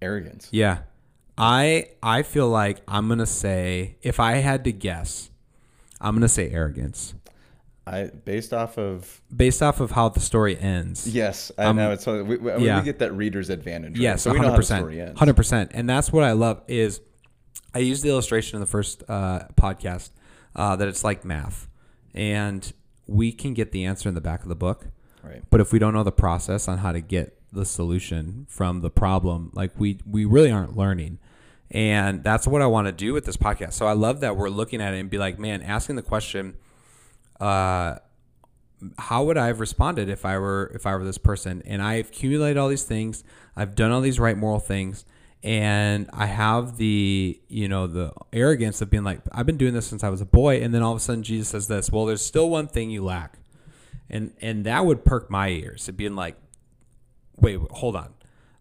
[0.00, 0.48] arrogance?
[0.50, 0.78] Yeah.
[1.38, 5.30] I I feel like I'm going to say if I had to guess,
[6.00, 7.14] I'm going to say arrogance.
[7.86, 11.08] I based off of Based off of how the story ends.
[11.08, 12.78] yes, I Um, know it's so we, we, yeah.
[12.78, 13.92] we get that reader's advantage.
[13.92, 14.02] right?
[14.02, 15.14] Yes, so we know how the story 100%.
[15.14, 15.70] 100%.
[15.72, 17.00] And that's what I love is
[17.74, 20.10] I used the illustration in the first uh, podcast
[20.54, 21.68] uh, that it's like math.
[22.14, 22.70] And
[23.06, 24.86] we can get the answer in the back of the book.
[25.24, 25.42] Right.
[25.50, 28.90] But if we don't know the process on how to get the solution from the
[28.90, 31.18] problem, like we we really aren't learning.
[31.70, 33.74] And that's what I want to do with this podcast.
[33.74, 36.56] So I love that we're looking at it and be like, man, asking the question,
[37.38, 37.96] uh,
[38.98, 41.62] how would I have responded if I were if I were this person?
[41.66, 43.24] And I've accumulated all these things,
[43.56, 45.04] I've done all these right moral things,
[45.42, 49.86] and I have the you know the arrogance of being like, I've been doing this
[49.86, 51.90] since I was a boy, and then all of a sudden Jesus says this.
[51.90, 53.38] Well, there's still one thing you lack,
[54.08, 55.88] and and that would perk my ears.
[55.88, 56.36] It being like,
[57.36, 58.14] wait, wait, hold on,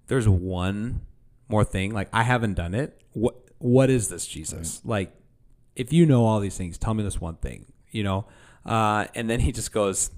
[0.07, 1.01] there's one
[1.47, 1.93] more thing.
[1.93, 3.01] Like I haven't done it.
[3.13, 4.81] What what is this, Jesus?
[4.85, 5.13] Like,
[5.75, 7.65] if you know all these things, tell me this one thing.
[7.91, 8.25] You know,
[8.65, 10.11] uh, and then he just goes,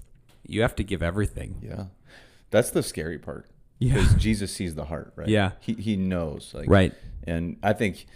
[0.46, 1.60] you have to give everything.
[1.62, 1.86] Yeah,
[2.50, 3.48] that's the scary part.
[3.78, 3.94] Yeah.
[3.94, 5.28] because Jesus sees the heart, right?
[5.28, 5.52] Yeah.
[5.58, 6.94] he he knows, like, Right.
[7.24, 8.06] And I think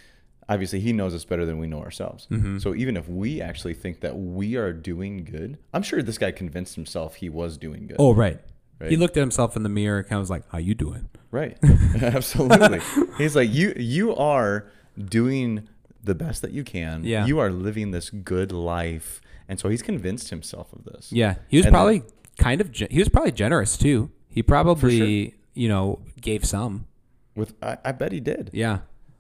[0.49, 2.29] obviously he knows us better than we know ourselves.
[2.31, 2.59] Mm-hmm.
[2.59, 6.31] So even if we actually think that we are doing good, I'm sure this guy
[6.31, 7.97] convinced himself he was doing good.
[7.99, 8.41] Oh, right.
[8.79, 8.91] Right.
[8.91, 11.09] He looked at himself in the mirror and kind of was like, "How you doing?"
[11.31, 11.59] Right.
[12.01, 12.81] Absolutely.
[13.19, 14.67] He's like, you you are
[15.03, 15.69] doing
[16.03, 17.05] the best that you can.
[17.05, 17.27] Yeah.
[17.27, 19.21] You are living this good life.
[19.49, 21.13] And so he's convinced himself of this.
[21.13, 22.03] Yeah, he was And probably
[22.39, 24.11] kind of he was probably generous too.
[24.29, 26.87] He probably you know gave some.
[27.35, 28.51] With I, I bet he did.
[28.53, 28.79] Yeah,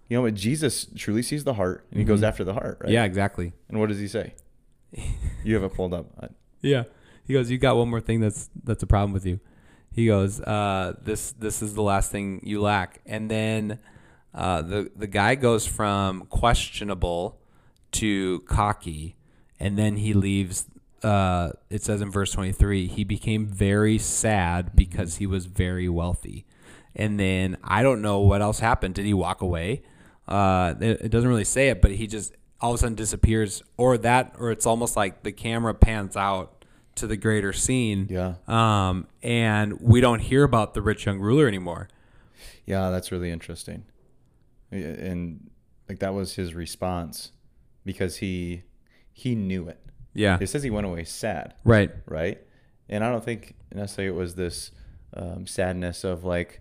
[0.08, 0.34] You know what?
[0.34, 2.86] Jesus truly sees the heart and he goes after the heart, right?
[2.86, 2.92] Mm-hmm.
[2.94, 3.52] yeah, exactly.
[3.68, 4.34] And what does he say?
[5.44, 6.06] you have it pulled up.
[6.62, 6.84] Yeah.
[7.26, 9.40] He goes, "You got one more thing that's that's a problem with you."
[9.90, 13.78] He goes, uh, "This this is the last thing you lack." And then
[14.34, 17.38] uh, the the guy goes from questionable
[17.92, 19.16] to cocky,
[19.58, 20.66] and then he leaves.
[21.02, 25.88] Uh, it says in verse twenty three, he became very sad because he was very
[25.88, 26.44] wealthy.
[26.94, 28.94] And then I don't know what else happened.
[28.94, 29.82] Did he walk away?
[30.26, 33.62] Uh, it, it doesn't really say it, but he just all of a sudden disappears,
[33.76, 36.55] or that, or it's almost like the camera pans out
[36.96, 38.06] to the greater scene.
[38.10, 38.34] Yeah.
[38.48, 41.88] Um, and we don't hear about the rich young ruler anymore.
[42.64, 43.84] Yeah, that's really interesting.
[44.70, 45.50] And
[45.88, 47.32] like that was his response
[47.84, 48.62] because he
[49.12, 49.78] he knew it.
[50.14, 50.38] Yeah.
[50.40, 51.90] It says he went away sad, Right.
[52.06, 52.38] right?
[52.88, 54.70] And I don't think necessarily it was this
[55.14, 56.60] um, sadness of like,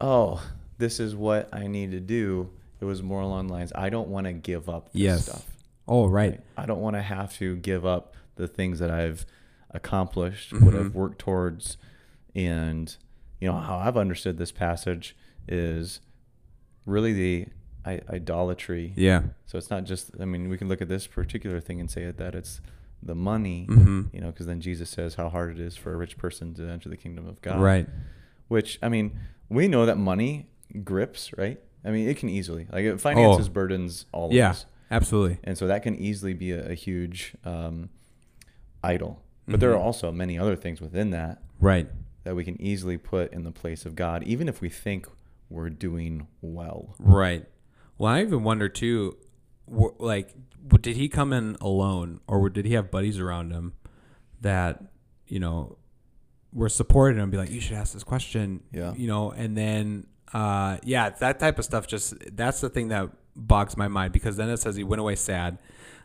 [0.00, 0.42] oh,
[0.78, 2.50] this is what I need to do.
[2.80, 5.24] It was more along the lines, I don't want to give up this Yes.
[5.26, 5.46] stuff.
[5.86, 6.40] Oh, right.
[6.56, 9.26] I don't want to have to give up the things that I've
[9.70, 10.80] accomplished, what Mhm.
[10.86, 11.76] I've worked towards.
[12.34, 12.96] And,
[13.40, 15.14] you know, how I've understood this passage
[15.46, 16.00] is
[16.86, 17.46] really the
[17.84, 18.92] I- idolatry.
[18.96, 19.22] Yeah.
[19.46, 22.10] So it's not just, I mean, we can look at this particular thing and say
[22.10, 22.60] that it's
[23.02, 25.96] the money, hmm you know, because then Jesus says how hard it is for a
[25.96, 27.60] rich person to enter the kingdom of God.
[27.60, 27.86] Right.
[28.48, 30.48] Which, I mean, we know that money
[30.84, 31.60] grips, right?
[31.84, 33.52] I mean, it can easily, like, it finances Oh.
[33.52, 34.46] burdens all Yeah.
[34.50, 34.96] of us Yeah.
[34.96, 35.38] Absolutely.
[35.44, 37.90] and so that can easily be a, a huge um,
[38.82, 39.22] idol.
[39.46, 41.88] But there are also many other things within that Right.
[42.24, 45.06] that we can easily put in the place of God, even if we think
[45.48, 46.94] we're doing well.
[46.98, 47.46] Right.
[47.96, 49.16] Well, I even wonder too,
[49.66, 50.34] like,
[50.80, 53.72] did he come in alone, or did he have buddies around him
[54.40, 54.82] that
[55.26, 55.78] you know
[56.52, 57.24] were supporting him?
[57.24, 58.62] and Be like, you should ask this question.
[58.72, 58.92] Yeah.
[58.94, 61.86] You know, and then uh, yeah, that type of stuff.
[61.86, 65.14] Just that's the thing that bogs my mind because then it says he went away
[65.16, 65.58] sad.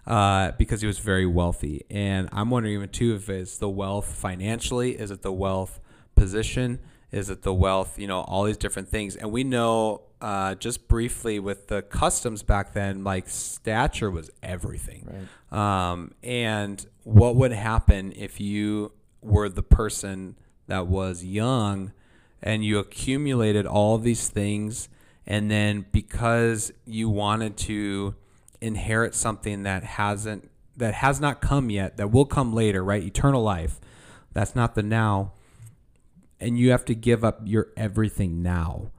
[0.05, 4.13] Uh, because he was very wealthy, and I'm wondering even too if it's the wealth
[4.13, 5.79] financially, is it the wealth
[6.13, 9.15] position, is it the wealth, you know, all these different things.
[9.15, 15.27] And we know uh, just briefly with the customs back then, like stature was everything.
[15.51, 15.89] Right.
[15.91, 20.35] Um, and what would happen if you were the person
[20.67, 21.93] that was young
[22.41, 24.89] and you accumulated all these things,
[25.25, 28.15] and then because you wanted to
[28.63, 33.03] inherit something that hasn't that has not come yet, that will come later, right?
[33.03, 33.79] Eternal life.
[34.33, 35.33] That's not the now.
[36.39, 38.91] And you have to give up your everything now.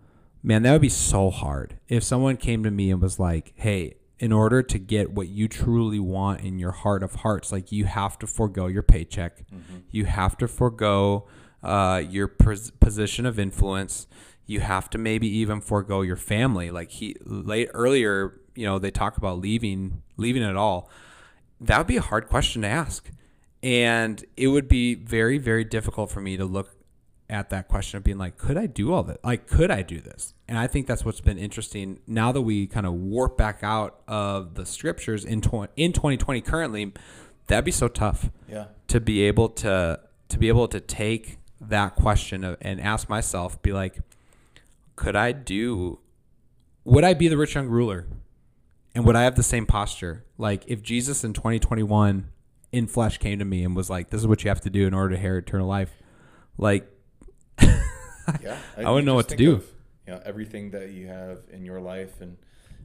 [0.43, 1.79] Man, that would be so hard.
[1.89, 5.49] If someone came to me and was like, "Hey, in order to get what you
[5.49, 9.45] truly want in your heart of hearts, like you have to forego your paycheck,
[9.91, 11.27] you have to forego
[11.63, 14.07] uh, your pos- position of influence,
[14.47, 18.91] you have to maybe even forego your family." Like he late earlier, you know, they
[18.91, 20.89] talk about leaving, leaving it all.
[21.61, 23.11] That would be a hard question to ask,
[23.63, 26.75] and it would be very, very difficult for me to look
[27.31, 29.25] at that question of being like, could I do all that?
[29.25, 30.35] Like, could I do this?
[30.47, 34.01] And I think that's what's been interesting now that we kind of warp back out
[34.07, 36.93] of the scriptures in tw- in 2020 currently.
[37.47, 38.67] That'd be so tough Yeah.
[38.89, 43.61] to be able to to be able to take that question of, and ask myself,
[43.63, 43.99] be like,
[44.97, 45.99] could I do?
[46.85, 48.07] Would I be the rich young ruler?
[48.95, 50.25] And would I have the same posture?
[50.39, 52.29] Like if Jesus in 2021
[52.73, 54.87] in flesh came to me and was like, "This is what you have to do
[54.87, 55.91] in order to inherit eternal life,"
[56.59, 56.89] like
[58.43, 58.57] Yeah.
[58.77, 59.53] I wouldn't know what to do.
[59.55, 59.67] of,
[60.07, 62.37] you know, everything that you have in your life and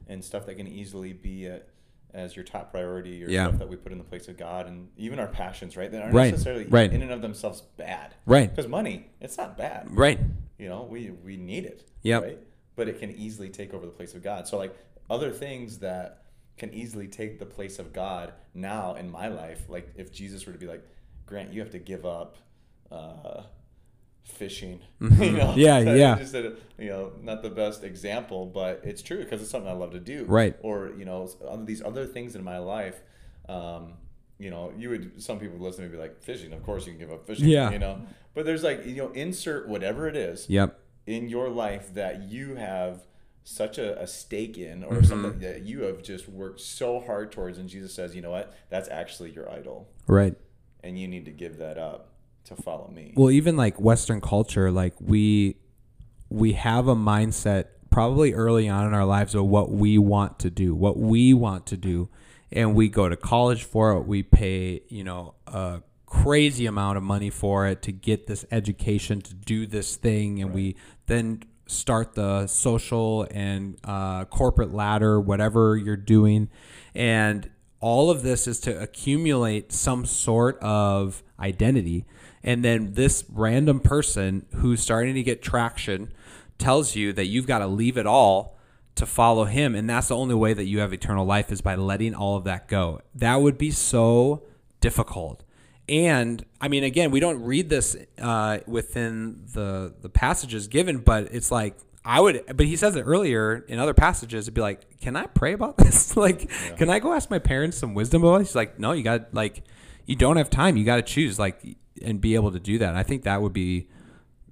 [0.08, 1.68] and stuff that can easily be at,
[2.12, 3.46] as your top priority or Yeah.
[3.46, 5.90] stuff that we put in the place of God and even our passions, right?
[5.90, 6.92] That aren't Right, necessarily right.
[6.92, 8.14] in and of themselves bad.
[8.26, 9.86] right, Because money, it's not bad.
[9.90, 10.18] right,
[10.58, 11.88] You know, we we need it.
[12.02, 12.22] Yep.
[12.22, 12.38] Right.
[12.74, 14.48] But it can easily take over the place of God.
[14.48, 14.74] So like
[15.10, 16.22] other things that
[16.56, 20.52] can easily take the place of God now in my life, like if Jesus were
[20.52, 20.86] to be like,
[21.26, 22.36] Grant, you have to give up
[22.90, 23.42] uh,
[24.24, 24.80] fishing.
[25.00, 25.58] you know, Mm-hmm.
[25.58, 26.18] Yeah, yeah.
[26.18, 29.74] Just said, you know, not the best example, but it's true because it's something I
[29.74, 30.24] love to do.
[30.26, 30.56] Right.
[30.60, 31.28] Or you know,
[31.64, 33.00] these other things in my life.
[33.48, 33.94] Um,
[34.38, 36.52] you know, you would some people would listen to me be like fishing.
[36.52, 37.48] Of course, you can give up fishing.
[37.48, 37.70] Yeah.
[37.70, 38.00] You know,
[38.34, 42.54] but there's like you know, insert whatever it is yep, in your life that you
[42.56, 43.02] have
[43.44, 45.06] such a, a stake in or Mhm.
[45.06, 48.52] something that you have just worked so hard towards and jesus says you know what
[48.68, 50.34] that's actually your idol Right.
[50.84, 52.12] and you need to give that up
[52.44, 55.56] to follow me Well, even like Western culture, like we
[56.28, 60.50] we have a mindset probably early on in our lives of what we want to
[60.50, 62.08] do, what we want to do,
[62.52, 64.06] and we go to college for it.
[64.06, 69.20] We pay, you know, a crazy amount of money for it to get this education
[69.22, 70.76] to do this thing, and we
[71.06, 76.48] then start the social and uh, corporate ladder, whatever you're doing,
[76.94, 82.04] and all of this is to accumulate some sort of identity.
[82.42, 86.12] And then this random person who's starting to get traction
[86.58, 88.58] tells you that you've got to leave it all
[88.96, 89.74] to follow him.
[89.74, 92.44] And that's the only way that you have eternal life is by letting all of
[92.44, 93.00] that go.
[93.14, 94.42] That would be so
[94.80, 95.42] difficult.
[95.90, 101.28] And I mean, again, we don't read this uh, within the the passages given, but
[101.32, 102.44] it's like I would.
[102.46, 104.44] But he says it earlier in other passages.
[104.44, 106.16] It'd be like, can I pray about this?
[106.16, 108.36] like, can I go ask my parents some wisdom about?
[108.36, 108.44] it?
[108.44, 109.64] He's like, no, you got like,
[110.06, 110.76] you don't have time.
[110.76, 111.60] You got to choose like
[112.00, 112.94] and be able to do that.
[112.94, 113.88] I think that would be.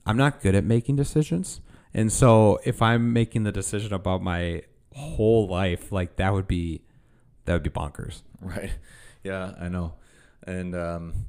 [0.04, 1.60] I'm not good at making decisions,
[1.94, 4.62] and so if I'm making the decision about my
[4.94, 6.80] whole life, like that would be,
[7.44, 8.22] that would be bonkers.
[8.40, 8.72] Right.
[9.24, 9.94] Yeah, I know.
[10.46, 11.26] And um,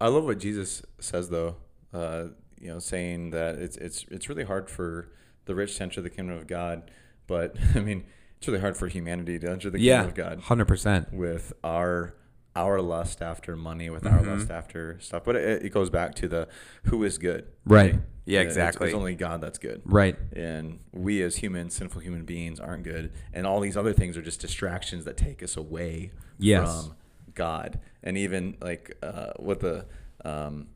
[0.00, 1.56] I love what Jesus says, though.
[1.92, 2.26] Uh,
[2.60, 5.08] you know, saying that it's it's it's really hard for
[5.46, 6.90] the rich to enter the kingdom of God,
[7.26, 8.04] but I mean,
[8.38, 11.12] it's really hard for humanity to enter the Yeah, kingdom of God hundred percent.
[11.12, 12.14] with our
[12.54, 14.30] our lust after money, with our Mm-hmm.
[14.38, 15.24] lust after stuff.
[15.24, 16.48] But it, it goes back to the
[16.84, 17.94] who is good, Right.
[18.26, 18.88] Yeah, It's- exactly.
[18.88, 19.80] It's, only God that's good.
[19.84, 20.16] Right.
[20.34, 23.12] And we as humans, sinful human beings, aren't good.
[23.32, 26.86] And all these other things are just distractions that take us away Yes.
[26.86, 26.94] from
[27.34, 27.80] God.
[28.02, 29.86] And even like uh, what the
[30.24, 30.68] um,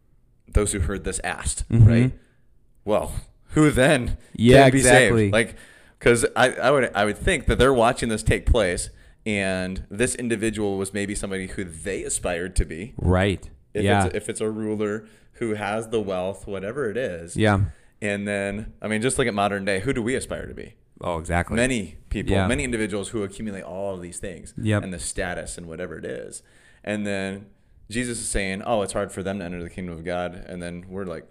[0.49, 1.87] those who heard this asked, Mhm.
[1.87, 2.13] right?
[2.85, 3.13] Well,
[3.51, 5.25] who then Yeah, be exactly.
[5.25, 5.33] saved?
[5.33, 5.57] Like,
[5.99, 8.91] because I, I would I would think that they're watching this take place,
[9.25, 12.93] and this individual was maybe somebody who they aspired to be.
[12.99, 13.49] Right.
[13.73, 14.07] If yeah.
[14.07, 15.07] it's if it's a ruler
[15.39, 17.37] who has the wealth, whatever it is.
[17.37, 17.61] yeah.
[18.03, 19.81] And then, I mean, just look at modern day.
[19.81, 20.75] Who do we aspire to be?
[21.01, 21.57] Oh, exactly.
[21.57, 22.47] Many people, Yeah.
[22.47, 24.83] many individuals who accumulate all of these things Yep.
[24.83, 26.43] and the status and whatever it is.
[26.85, 27.47] And then
[27.91, 30.35] Jesus is saying, oh, it's hard for them to enter the kingdom of God.
[30.35, 31.27] And then we're like,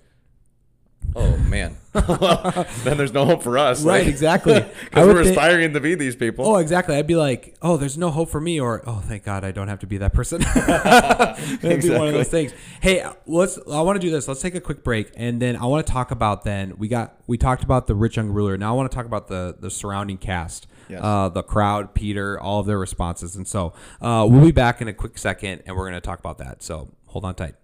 [1.16, 1.78] oh, man.
[2.08, 3.84] well, then there's no hope for us.
[3.84, 4.56] Right, exactly.
[4.56, 6.48] I Because we're think- aspiring to be these people.
[6.48, 6.96] Oh, exactly.
[6.96, 9.68] I'd be like, oh, there's no hope for me, or oh, thank God, I don't
[9.68, 10.42] have to be that person.
[10.42, 12.52] It'd be one of those things.
[12.82, 13.60] Hey, let's.
[13.72, 14.28] I want to do this.
[14.28, 16.44] Let's take a quick break, and then I want to talk about.
[16.44, 18.58] Then we got we talked about the rich young ruler.
[18.58, 21.02] Now I want to talk about the the surrounding cast, Yes.
[21.02, 24.88] uh, the crowd, Peter, all of their responses, and so uh, we'll be back in
[24.88, 26.63] a quick second, and we're going to talk about that.
[26.63, 27.56] So hold on tight.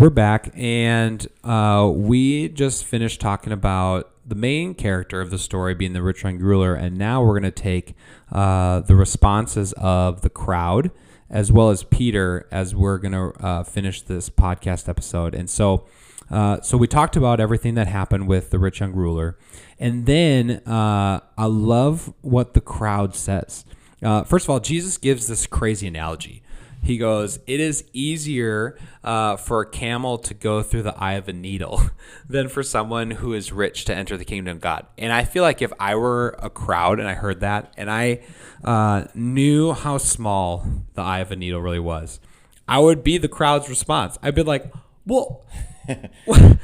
[0.00, 5.74] We're back, and uh, we just finished talking about the main character of the story
[5.74, 7.94] being the rich ruler, and now we're going to take
[8.32, 10.90] uh, the responses of the crowd
[11.30, 15.34] as well as Peter as we're going to uh, finish this podcast episode.
[15.34, 15.86] And so,
[16.30, 19.38] uh, so we talked about everything that happened with the rich young ruler,
[19.78, 23.64] and then uh, I love what the crowd says.
[24.02, 26.42] Uh, first of all, Jesus gives this crazy analogy.
[26.82, 31.28] He goes, It is easier uh, for a camel to go through the eye of
[31.28, 31.82] a needle
[32.28, 34.86] than for someone who is rich to enter the kingdom of God.
[34.96, 38.20] And I feel like if I were a crowd and I heard that and I
[38.64, 42.20] uh, knew how small the eye of a needle really was,
[42.66, 44.18] I would be the crowd's response.
[44.22, 44.72] I'd be like,
[45.06, 45.44] Well,
[46.26, 46.58] well,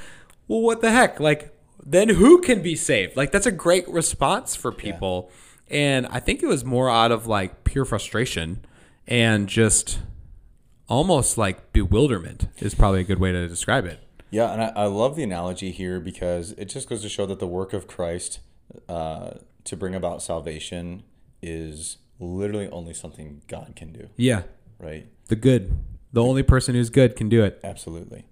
[0.47, 1.21] what the heck?
[1.21, 1.53] Like,
[1.85, 3.17] then who can be saved?
[3.17, 5.31] Like, that's a great response for people.
[5.69, 8.65] And I think it was more out of like pure frustration
[9.07, 10.01] and just
[10.89, 14.01] almost like bewilderment is probably a good way to describe it.
[14.31, 17.39] Yeah, and I, I love the analogy here because it just goes to show that
[17.39, 18.41] the work of Christ
[18.89, 19.31] uh,
[19.65, 21.05] to bring about salvation
[21.43, 24.43] is literally only something God can do, Yeah.
[24.79, 25.07] right?
[25.29, 25.73] The good.
[26.13, 27.61] The only person who's good can do it.
[27.63, 28.25] Absolutely.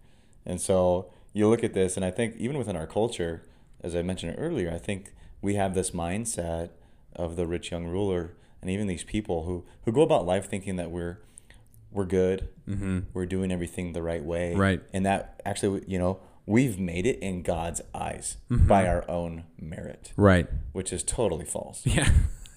[0.46, 3.42] And so you look at this, and I think even within our culture,
[3.82, 6.70] as I mentioned earlier, I think we have this mindset
[7.14, 8.32] of the rich young ruler,
[8.64, 11.18] and even these people who who go about life thinking that we're
[11.92, 13.00] we're good, mm-hmm.
[13.12, 14.80] we're doing everything the right way, Right.
[14.92, 18.66] and that actually, you know, we've made it in God's eyes Mm-hmm.
[18.66, 20.48] by our own merit, Right.
[20.72, 21.82] which is totally false.
[21.86, 22.08] Yeah.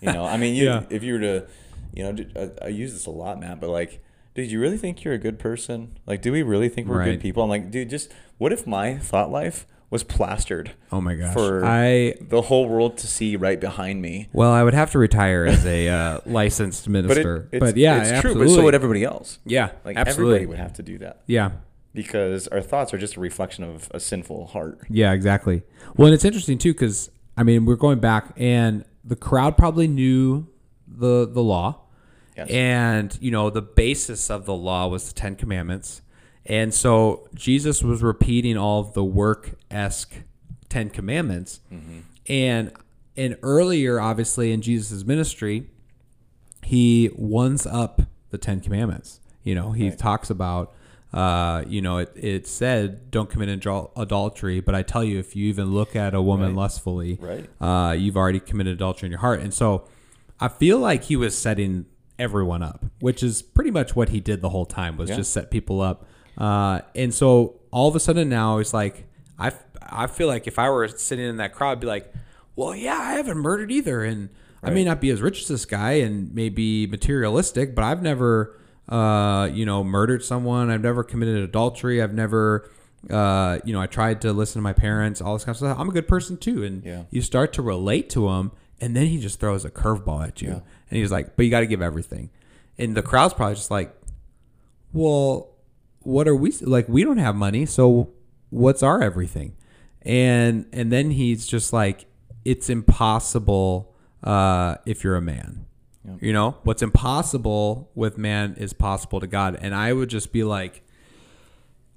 [0.02, 0.84] You know, I mean, you, Yeah.
[0.90, 1.48] if you were to,
[1.94, 2.26] you know,
[2.62, 5.20] I, I use this a lot, Matt, but like, dude, you really think you're a
[5.20, 5.98] good person?
[6.08, 7.12] Like, do we really think we're Right.
[7.12, 7.44] good people?
[7.44, 11.34] I'm like, dude, just what if my thought life was plastered Oh my gosh.
[11.34, 14.28] for I the whole world to see right behind me.
[14.34, 17.48] well, I would have to retire as a uh, licensed But, minister.
[17.52, 18.46] it, But, yeah, it's absolutely.
[18.48, 18.54] true.
[18.56, 19.40] But so would everybody else.
[19.46, 20.36] yeah, Like absolutely.
[20.36, 21.52] everybody would have to do that yeah.
[21.94, 24.80] because our thoughts are just a reflection of a sinful heart.
[24.90, 25.64] Yeah, exactly.
[25.96, 29.88] Well, and it's interesting too because I mean we're going back, and the crowd probably
[29.88, 30.48] knew
[30.88, 31.82] the the law,
[32.36, 32.50] Yes.
[32.50, 36.02] and you know the basis of the law was the Ten Commandments,
[36.48, 40.14] and so Jesus was repeating all of the work esque
[40.70, 41.60] Ten Commandments,
[42.28, 42.72] and
[43.16, 45.68] and earlier, obviously in Jesus' ministry,
[46.64, 49.20] he ones up the Ten Commandments.
[49.44, 50.74] You know, he talks about,
[51.14, 54.60] uh, you know, it, it said, don't commit adul- adultery.
[54.60, 56.58] But I tell you, if you even look at a woman Right.
[56.58, 57.50] lustfully, Right.
[57.62, 59.40] uh, you've already committed adultery in your heart.
[59.40, 59.86] And so
[60.40, 61.86] I feel like he was setting
[62.20, 65.16] everyone up, which is pretty much what he did the whole time was Yeah.
[65.18, 66.06] just set people up.
[66.38, 69.06] Uh, and so all of a sudden now it's like,
[69.40, 72.14] I, I feel like if I were sitting in that crowd, I'd be like,
[72.56, 74.04] well, yeah, I haven't murdered either.
[74.04, 74.30] And
[74.64, 78.60] I may not be as rich as this guy and maybe materialistic, but I've never,
[78.90, 80.70] uh, you know, murdered someone.
[80.70, 82.02] I've never committed adultery.
[82.02, 82.70] I've never,
[83.10, 85.80] uh, you know, I tried to listen to my parents, all this kind of stuff.
[85.80, 86.64] I'm a good person too.
[86.64, 87.04] And Yeah.
[87.12, 90.50] you start to relate to him, and then he just throws a curveball at you.
[90.50, 90.60] Yeah.
[90.90, 92.30] And he's like, but you got to give everything.
[92.78, 93.96] And the crowd's probably just like,
[94.94, 95.50] well,
[96.08, 96.88] what are we like?
[96.88, 98.14] We don't have money, so
[98.50, 99.56] what's our everything?
[100.04, 102.06] And and then he's just like,
[102.46, 103.94] it's impossible
[104.24, 105.66] uh, if you're a man.
[106.22, 109.58] You know, what's impossible with man is possible to God.
[109.62, 110.82] And I would just be like,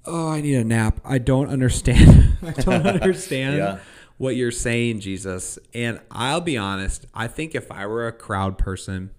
[0.03, 0.99] oh, I need a nap.
[1.05, 2.37] I don't understand.
[2.43, 3.79] I don't understand Yeah.
[4.17, 5.57] what you're saying, Jesus.
[5.73, 9.11] And I'll be honest, I think if I were a crowd person,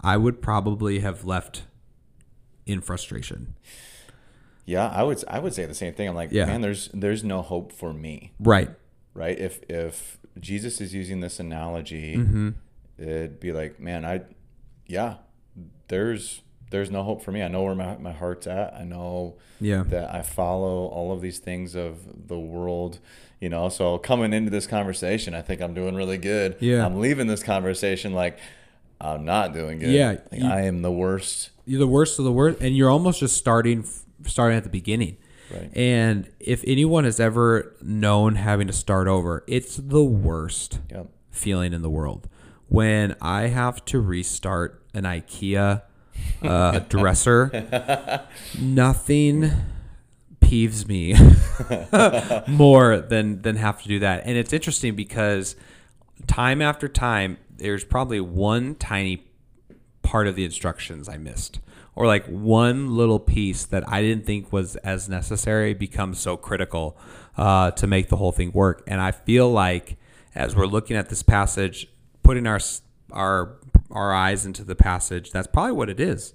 [0.00, 1.64] I would probably have left
[2.64, 3.54] in frustration.
[4.64, 6.08] Yeah, I would I would say the same thing.
[6.08, 6.46] I'm like, Yeah.
[6.46, 8.70] man, there's there's no hope for me, Right.
[9.14, 9.38] right?
[9.38, 12.50] If if Jesus is using this analogy, Mm-hmm.
[12.98, 14.22] it'd be like, man, I
[14.86, 15.16] yeah,
[15.88, 17.42] there's there's no hope for me.
[17.42, 18.72] I know where my, my heart's at.
[18.72, 19.82] I know Yeah.
[19.88, 22.98] that I follow all of these things of the world,
[23.40, 23.68] you know.
[23.68, 26.56] So coming into this conversation, I think I'm doing really good.
[26.60, 26.86] Yeah.
[26.86, 28.38] I'm leaving this conversation like
[29.02, 29.90] I'm not doing good.
[29.90, 31.50] Yeah, Like, you- I am the worst.
[31.66, 33.84] You're the worst of the worst, and you're almost just starting
[34.26, 35.16] starting at the beginning.
[35.52, 35.70] Right.
[35.76, 41.08] And if anyone has ever known having to start over, it's the worst Yep.
[41.30, 42.28] feeling in the world.
[42.68, 45.82] When I have to restart an IKEA
[46.42, 48.24] uh, dresser,
[48.58, 49.50] nothing
[50.40, 51.14] peeves me
[52.52, 54.22] more than than have to do that.
[54.24, 55.56] And it's interesting because
[56.26, 59.24] time after time, there's probably one tiny
[60.02, 61.60] part of the instructions I missed,
[61.94, 66.96] or like one little piece that I didn't think was as necessary becomes so critical
[67.36, 68.82] uh, to make the whole thing work.
[68.86, 69.96] And I feel like
[70.34, 71.88] as we're looking at this passage,
[72.22, 72.60] putting our
[73.12, 73.56] our
[73.90, 76.32] our eyes into the passage, that's probably what it is.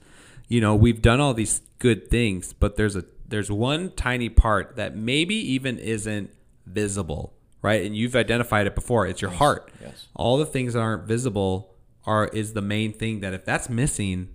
[0.47, 4.75] You know, we've done all these good things, but there's a there's one tiny part
[4.75, 6.29] that maybe even isn't
[6.65, 7.83] visible, right?
[7.85, 9.07] And you've identified it before.
[9.07, 10.07] It's your heart Yes.
[10.15, 11.73] all the things that aren't visible
[12.05, 14.29] are is the main thing that if that's missing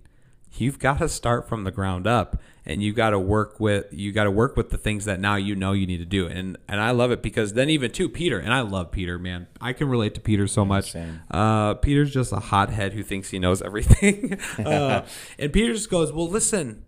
[0.55, 4.11] you've got to start from the ground up and you got to work with you
[4.11, 6.27] got to work with the things that now you know you need to do.
[6.27, 9.47] And and I love it because then even too Peter and I love Peter man.
[9.59, 10.95] I can relate to Peter so much.
[11.29, 14.39] Uh, Peter's just a hothead who thinks he knows everything.
[14.63, 15.05] Uh,
[15.39, 16.83] and Peter just goes well listen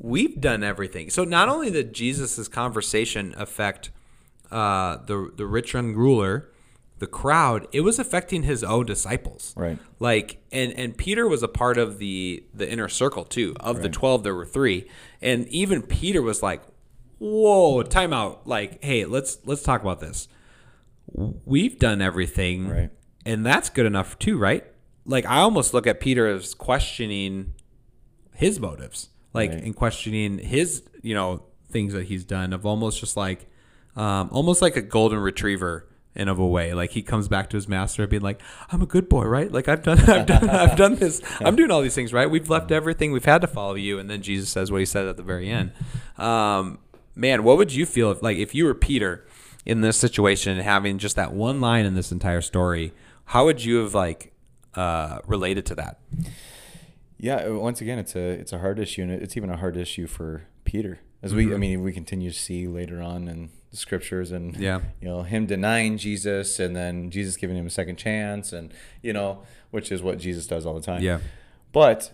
[0.00, 1.10] we've done everything.
[1.10, 3.90] So not only did Jesus's conversation affect
[4.50, 6.50] uh, the the rich young ruler
[7.00, 9.78] the crowd it was affecting his own disciples Right.
[9.98, 13.88] like and and peter was a part of the the inner circle too of the
[13.88, 14.88] 12 there were three
[15.20, 16.62] and even peter was like
[17.18, 20.28] whoa time out like hey let's let's talk about this
[21.44, 22.90] we've done everything Right.
[23.26, 24.64] and that's good enough too right
[25.04, 27.54] like i almost look at peter as questioning
[28.34, 29.62] his motives like Right.
[29.64, 33.46] and questioning his you know things that he's done of almost just like
[33.96, 36.74] um, almost like a golden retriever in of a way.
[36.74, 39.50] Like he comes back to his master and being like i'm a good boy right?
[39.50, 41.22] Like i've done i've done i've done this.
[41.40, 42.30] I'm doing all these things right?
[42.30, 43.12] We've left everything.
[43.12, 43.98] We've had to follow you.
[43.98, 45.72] And then jesus says what he said at the very end.
[46.18, 46.78] Um,
[47.14, 49.26] man what would you feel if like if you were peter
[49.66, 52.92] in this situation and having just that one line in this entire story
[53.30, 54.32] how would you have like
[54.74, 56.00] uh, related to that?
[57.18, 59.76] Yeah, uh, once again, it's a it's a hard issue, and it's even a hard
[59.76, 63.76] issue for Peter, as we I mean we continue to see later on in the
[63.76, 64.80] scriptures, and Yeah.
[65.00, 69.12] you know him denying Jesus, and then Jesus giving him a second chance, and you
[69.12, 71.02] know which is what Jesus does all the time.
[71.02, 71.20] Yeah.
[71.72, 72.12] but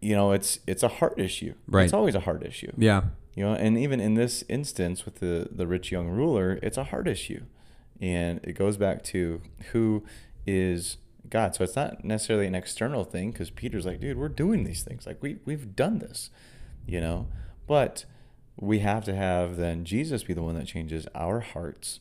[0.00, 1.54] you know it's it's a heart issue.
[1.66, 1.84] Right.
[1.84, 2.72] It's always a heart issue.
[2.76, 3.02] yeah
[3.36, 6.84] You know, and even in this instance with the the rich young ruler, it's a
[6.84, 7.42] heart issue,
[8.00, 9.40] and it goes back to
[9.72, 10.04] who
[10.46, 10.98] is
[11.30, 11.54] God.
[11.54, 15.06] So it's not necessarily an external thing because Peter's like, dude, we're doing these things.
[15.06, 16.30] Like we we've done this,
[16.86, 17.28] you know.
[17.66, 18.04] But
[18.56, 22.00] we have to have then Jesus be the one that changes our hearts,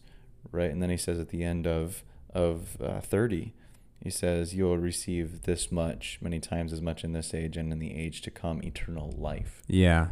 [0.51, 0.69] right?
[0.71, 3.53] And then he says at the end of of uh, thirty,
[3.99, 7.79] he says, "You'll receive this much, many times as much in this age and in
[7.79, 10.09] the age to come, eternal life." Yeah.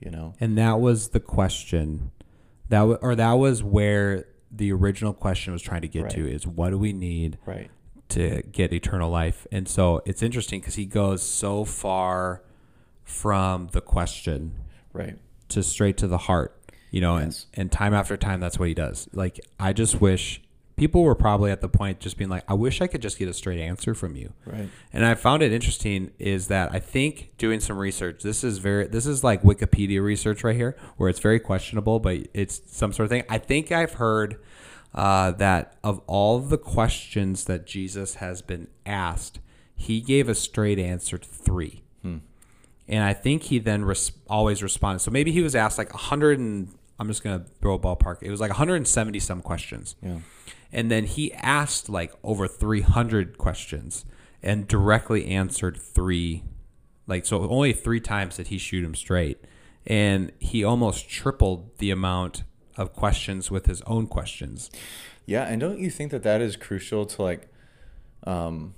[0.00, 0.34] You know.
[0.40, 2.10] And that was the question.
[2.68, 6.46] That w- or that was where the original question was trying to get to is
[6.46, 7.70] what do we need Right.
[8.10, 9.46] to get eternal life?
[9.52, 12.42] And so it's interesting because he goes so far
[13.04, 14.54] from the question
[14.92, 15.18] Right.
[15.50, 16.56] To straight to the heart,
[16.90, 17.46] you know, Yes.
[17.54, 19.08] and, and time after time, that's what he does.
[19.12, 20.42] Like, I just wish
[20.76, 23.28] people were probably at the point just being like, I wish I could just get
[23.28, 24.32] a straight answer from you.
[24.46, 24.68] Right.
[24.94, 28.86] And I found it interesting is that I think doing some research, this is very,
[28.86, 33.04] this is like Wikipedia research right here, where it's very questionable, but it's some sort
[33.04, 33.24] of thing.
[33.28, 34.40] I think I've heard
[34.94, 39.38] uh, that of all the questions that Jesus has been asked,
[39.76, 41.82] he gave a straight answer to three.
[42.90, 44.98] And I think he then res- always responded.
[44.98, 48.18] So maybe he was asked like 100 and I'm just going to throw a ballpark.
[48.20, 49.94] It was like 170 some questions.
[50.02, 50.18] Yeah.
[50.72, 54.04] And then he asked like over 300 questions
[54.42, 56.42] and directly answered three.
[57.06, 59.38] Like, so only three times did he shoot him straight.
[59.86, 62.42] And he almost tripled the amount
[62.76, 64.70] of questions with his own questions.
[65.26, 67.48] Yeah, and don't you think that that is crucial to like
[68.26, 68.74] um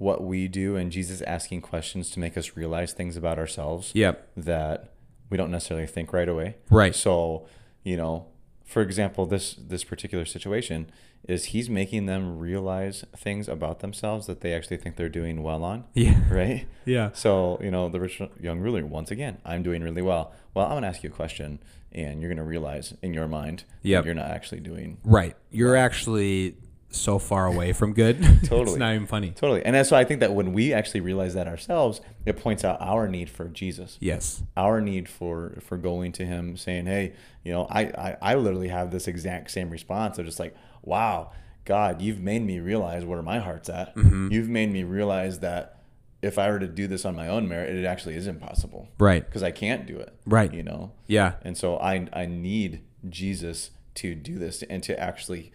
[0.00, 4.30] what we do and Jesus asking questions to make us realize things about ourselves Yep.
[4.34, 4.92] that
[5.28, 6.56] we don't necessarily think right away.
[6.70, 6.94] Right.
[6.94, 7.46] So,
[7.84, 8.26] you know,
[8.64, 10.90] for example, this this particular situation
[11.28, 15.62] is he's making them realize things about themselves that they actually think they're doing well
[15.62, 16.18] on, Yeah.
[16.30, 16.66] right?
[16.86, 17.10] Yeah.
[17.12, 20.32] So, you know, the rich young ruler, once again, I'm doing really well.
[20.54, 21.58] Well, I'm going to ask you a question,
[21.92, 24.02] and you're going to realize in your mind Yep.
[24.02, 25.36] that you're not actually doing Right.
[25.50, 26.56] You're actually
[26.90, 28.18] so far away from good.
[28.20, 28.78] it's Totally.
[28.78, 29.30] not even funny.
[29.30, 29.64] totally.
[29.64, 32.80] And that's so I think that when we actually realize that ourselves, it points out
[32.80, 33.96] our need for Jesus.
[34.00, 34.42] Yes.
[34.56, 37.12] Our need for for going to him saying, Hey,
[37.44, 41.32] you know, I, I, I literally have this exact same response of just like, Wow,
[41.64, 43.94] God, you've made me realize where my heart's at.
[43.94, 44.32] Mm-hmm.
[44.32, 45.76] You've made me realize that
[46.22, 48.88] if I were to do this on my own merit, it actually is impossible.
[48.98, 49.24] Right.
[49.24, 50.12] because I can't do it.
[50.26, 50.52] Right.
[50.52, 50.92] You know.
[51.06, 51.34] Yeah.
[51.42, 55.52] And so I I need Jesus to do this and to actually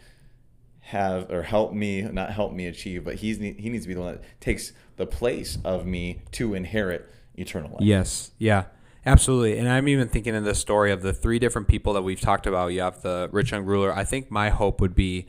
[0.86, 4.02] have or help me not help me achieve, but he's he needs to be the
[4.02, 7.82] one that takes the place of me to inherit eternal life.
[7.82, 8.32] Yes.
[8.38, 8.66] Yeah.
[9.06, 9.58] Absolutely.
[9.58, 12.48] And I'm even thinking in this story of the three different people that we've talked
[12.48, 12.68] about.
[12.68, 13.96] You have the rich young ruler.
[13.96, 15.28] I think my hope would be,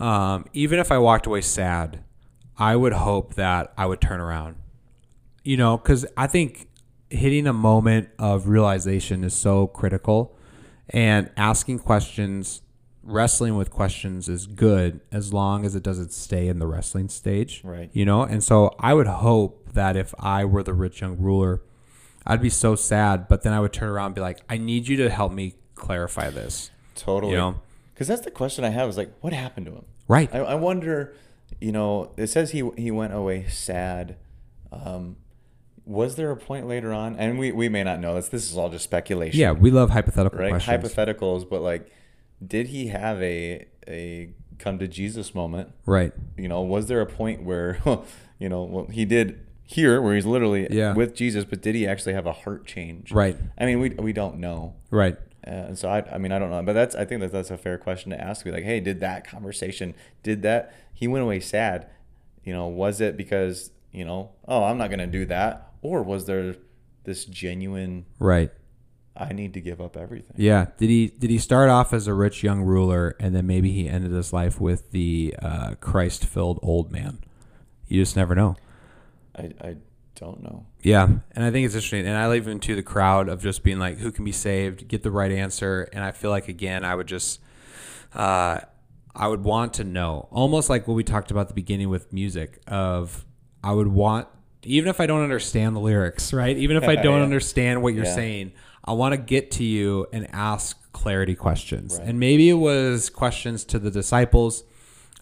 [0.00, 2.02] um, even if I walked away sad,
[2.58, 4.56] I would hope that I would turn around.
[5.44, 6.68] You know, because I think
[7.08, 10.36] hitting a moment of realization is so critical,
[10.88, 12.62] and asking questions,
[13.04, 17.60] wrestling with questions is good as long as it doesn't stay in the wrestling stage.
[17.64, 17.90] Right.
[17.92, 21.62] You know, and so I would hope that if I were the rich young ruler,
[22.26, 24.88] I'd be so sad, but then I would turn around and be like, I need
[24.88, 26.70] you to help me clarify this.
[26.94, 27.32] Totally.
[27.32, 27.60] You know?
[27.92, 29.84] Because that's the question I have is like, what happened to him?
[30.08, 30.34] Right.
[30.34, 31.14] I, I wonder,
[31.60, 34.16] you know, it says he he went away sad.
[34.72, 35.16] Um,
[35.86, 38.28] was there a point later on, and we, we may not know this.
[38.28, 39.38] This is all just speculation.
[39.38, 40.50] yeah, we love hypothetical right?
[40.50, 40.94] questions.
[40.94, 41.90] Hypotheticals, but like,
[42.46, 45.70] did he have a a come to Jesus moment?
[45.86, 46.12] right.
[46.36, 47.78] You know, was there a point where,
[48.38, 50.94] you know, well, he did here where he's literally Yeah.
[50.94, 53.12] with Jesus, but did he actually have a heart change?
[53.12, 53.36] Right.
[53.58, 54.74] I mean, we we don't know.
[54.90, 55.16] Right.
[55.46, 57.50] Uh, and so I, I mean, I don't know, but that's I think that that's
[57.50, 58.44] a fair question to ask.
[58.44, 61.86] Be like, hey, did that conversation, did that he went away sad?
[62.44, 66.24] You know, was it because you know, oh, I'm not gonna do that, or was
[66.26, 66.56] there
[67.04, 68.50] this genuine, Right.
[69.16, 70.34] I need to give up everything?
[70.36, 70.66] Yeah.
[70.76, 73.88] Did he did he start off as a rich young ruler and then maybe he
[73.88, 77.18] ended his life with the uh, Christ filled old man?
[77.86, 78.56] You just never know.
[79.36, 79.76] I I
[80.14, 80.66] don't know.
[80.82, 82.06] Yeah, and I think it's interesting.
[82.06, 85.02] And I live into the crowd of just being like, who can be saved, get
[85.02, 85.88] the right answer.
[85.92, 87.40] And I feel like again, I would just,
[88.14, 88.60] uh,
[89.14, 92.12] I would want to know, almost like what we talked about at the beginning with
[92.12, 92.60] music.
[92.66, 93.24] Of
[93.62, 94.28] I would want,
[94.66, 96.56] even if I don't understand the lyrics, right?
[96.56, 97.22] Even if I don't Yeah.
[97.24, 98.14] understand what you're Yeah.
[98.14, 98.52] saying,
[98.84, 101.96] I want to get to you and ask clarity questions.
[101.98, 102.08] Right.
[102.08, 104.64] And maybe it was questions to the disciples.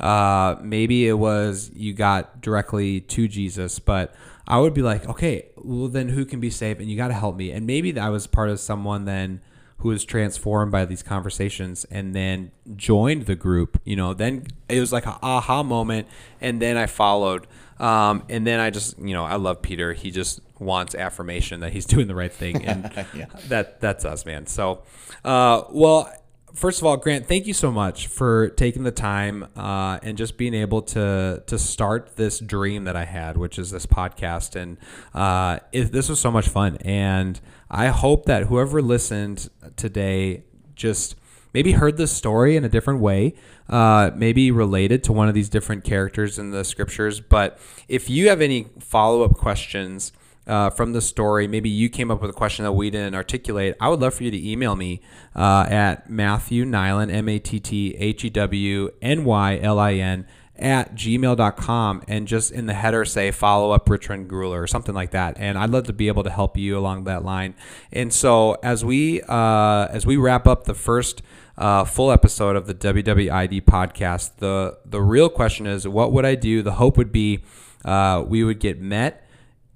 [0.00, 4.14] Uh, maybe it was you got directly to Jesus, but
[4.48, 6.80] I would be like, okay, well then who can be saved?
[6.80, 7.52] And you got to help me.
[7.52, 9.40] And maybe I was part of someone then
[9.78, 13.80] who was transformed by these conversations and then joined the group.
[13.84, 16.06] You know, then it was like a aha moment,
[16.40, 17.46] and then I followed.
[17.78, 19.92] Um, and then I just, you know, I love Peter.
[19.92, 23.26] He just wants affirmation that he's doing the right thing, and Yeah.
[23.48, 24.46] that that's us, man.
[24.46, 24.82] So,
[25.24, 26.12] uh, well,
[26.54, 30.36] first of all, Grant, thank you so much for taking the time uh, and just
[30.36, 34.54] being able to to start this dream that I had, which is this podcast.
[34.54, 34.76] And
[35.14, 40.44] uh, it, this was so much fun, and I hope that whoever listened today
[40.76, 41.16] just
[41.54, 43.34] maybe heard this story in a different way,
[43.68, 47.20] uh, maybe related to one of these different characters in the scriptures.
[47.20, 50.12] But if you have any follow up questions,
[50.46, 51.46] uh, from the story.
[51.46, 53.76] Maybe you came up with a question that we didn't articulate.
[53.80, 55.00] I would love for you to email me
[55.36, 59.94] uh, at Matthew Nylin, M A T T H E W N Y L I
[59.94, 60.26] N,
[60.56, 65.10] at gmail.com and just in the header say follow up Richard Gruler or something like
[65.10, 65.36] that.
[65.38, 67.54] And I'd love to be able to help you along that line.
[67.92, 71.22] And so as we uh, as we wrap up the first
[71.56, 76.34] uh, full episode of the WWID podcast, the the real question is what would I
[76.34, 76.62] do?
[76.62, 77.44] The hope would be
[77.84, 79.26] uh, we would get met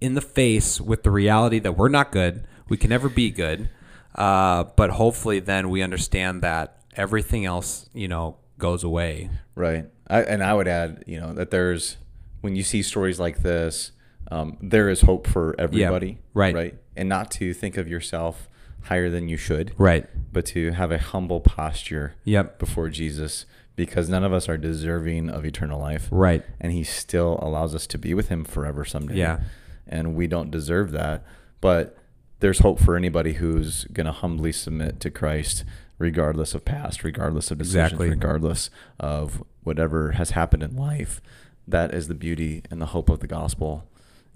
[0.00, 2.46] in the face with the reality that we're not good.
[2.68, 3.68] We can never be good.
[4.14, 9.28] Uh, but hopefully, then we understand that everything else, you know, goes away.
[9.54, 9.86] Right.
[10.08, 11.98] I, and I would add, you know, that there's
[12.40, 13.92] when you see stories like this,
[14.30, 16.18] um, there is hope for everybody.
[16.32, 16.54] right.
[16.54, 16.74] Right.
[16.96, 18.48] And not to think of yourself
[18.86, 20.06] higher than you should, Right.
[20.32, 22.58] but to have a humble posture Yep.
[22.58, 26.08] before Jesus because none of us are deserving of eternal life.
[26.10, 26.42] Right.
[26.60, 29.16] And he still allows us to be with him forever someday.
[29.16, 29.40] Yeah.
[29.86, 31.24] And we don't deserve that.
[31.60, 31.96] But
[32.40, 35.64] there's hope for anybody who's going to humbly submit to Christ,
[35.98, 38.10] regardless of past, regardless of decisions, Exactly.
[38.10, 41.20] regardless of whatever has happened in life.
[41.68, 43.84] That is the beauty and the hope of the gospel.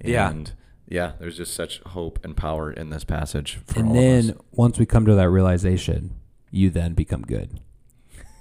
[0.01, 0.32] And yeah,
[1.18, 5.07] there's just such hope and power in this passage and all then once we come
[5.07, 6.16] to that realization,
[6.51, 7.61] you then become good.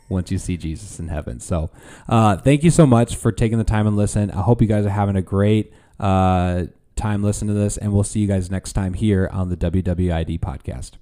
[0.09, 1.39] Once you see Jesus in heaven.
[1.39, 1.69] So,
[2.07, 4.31] uh, thank you so much for taking the time and listen.
[4.31, 6.63] I hope you guys are having a great uh,
[6.95, 10.39] time listening to this, and we'll see you guys next time here on the WWID
[10.39, 10.93] podcast.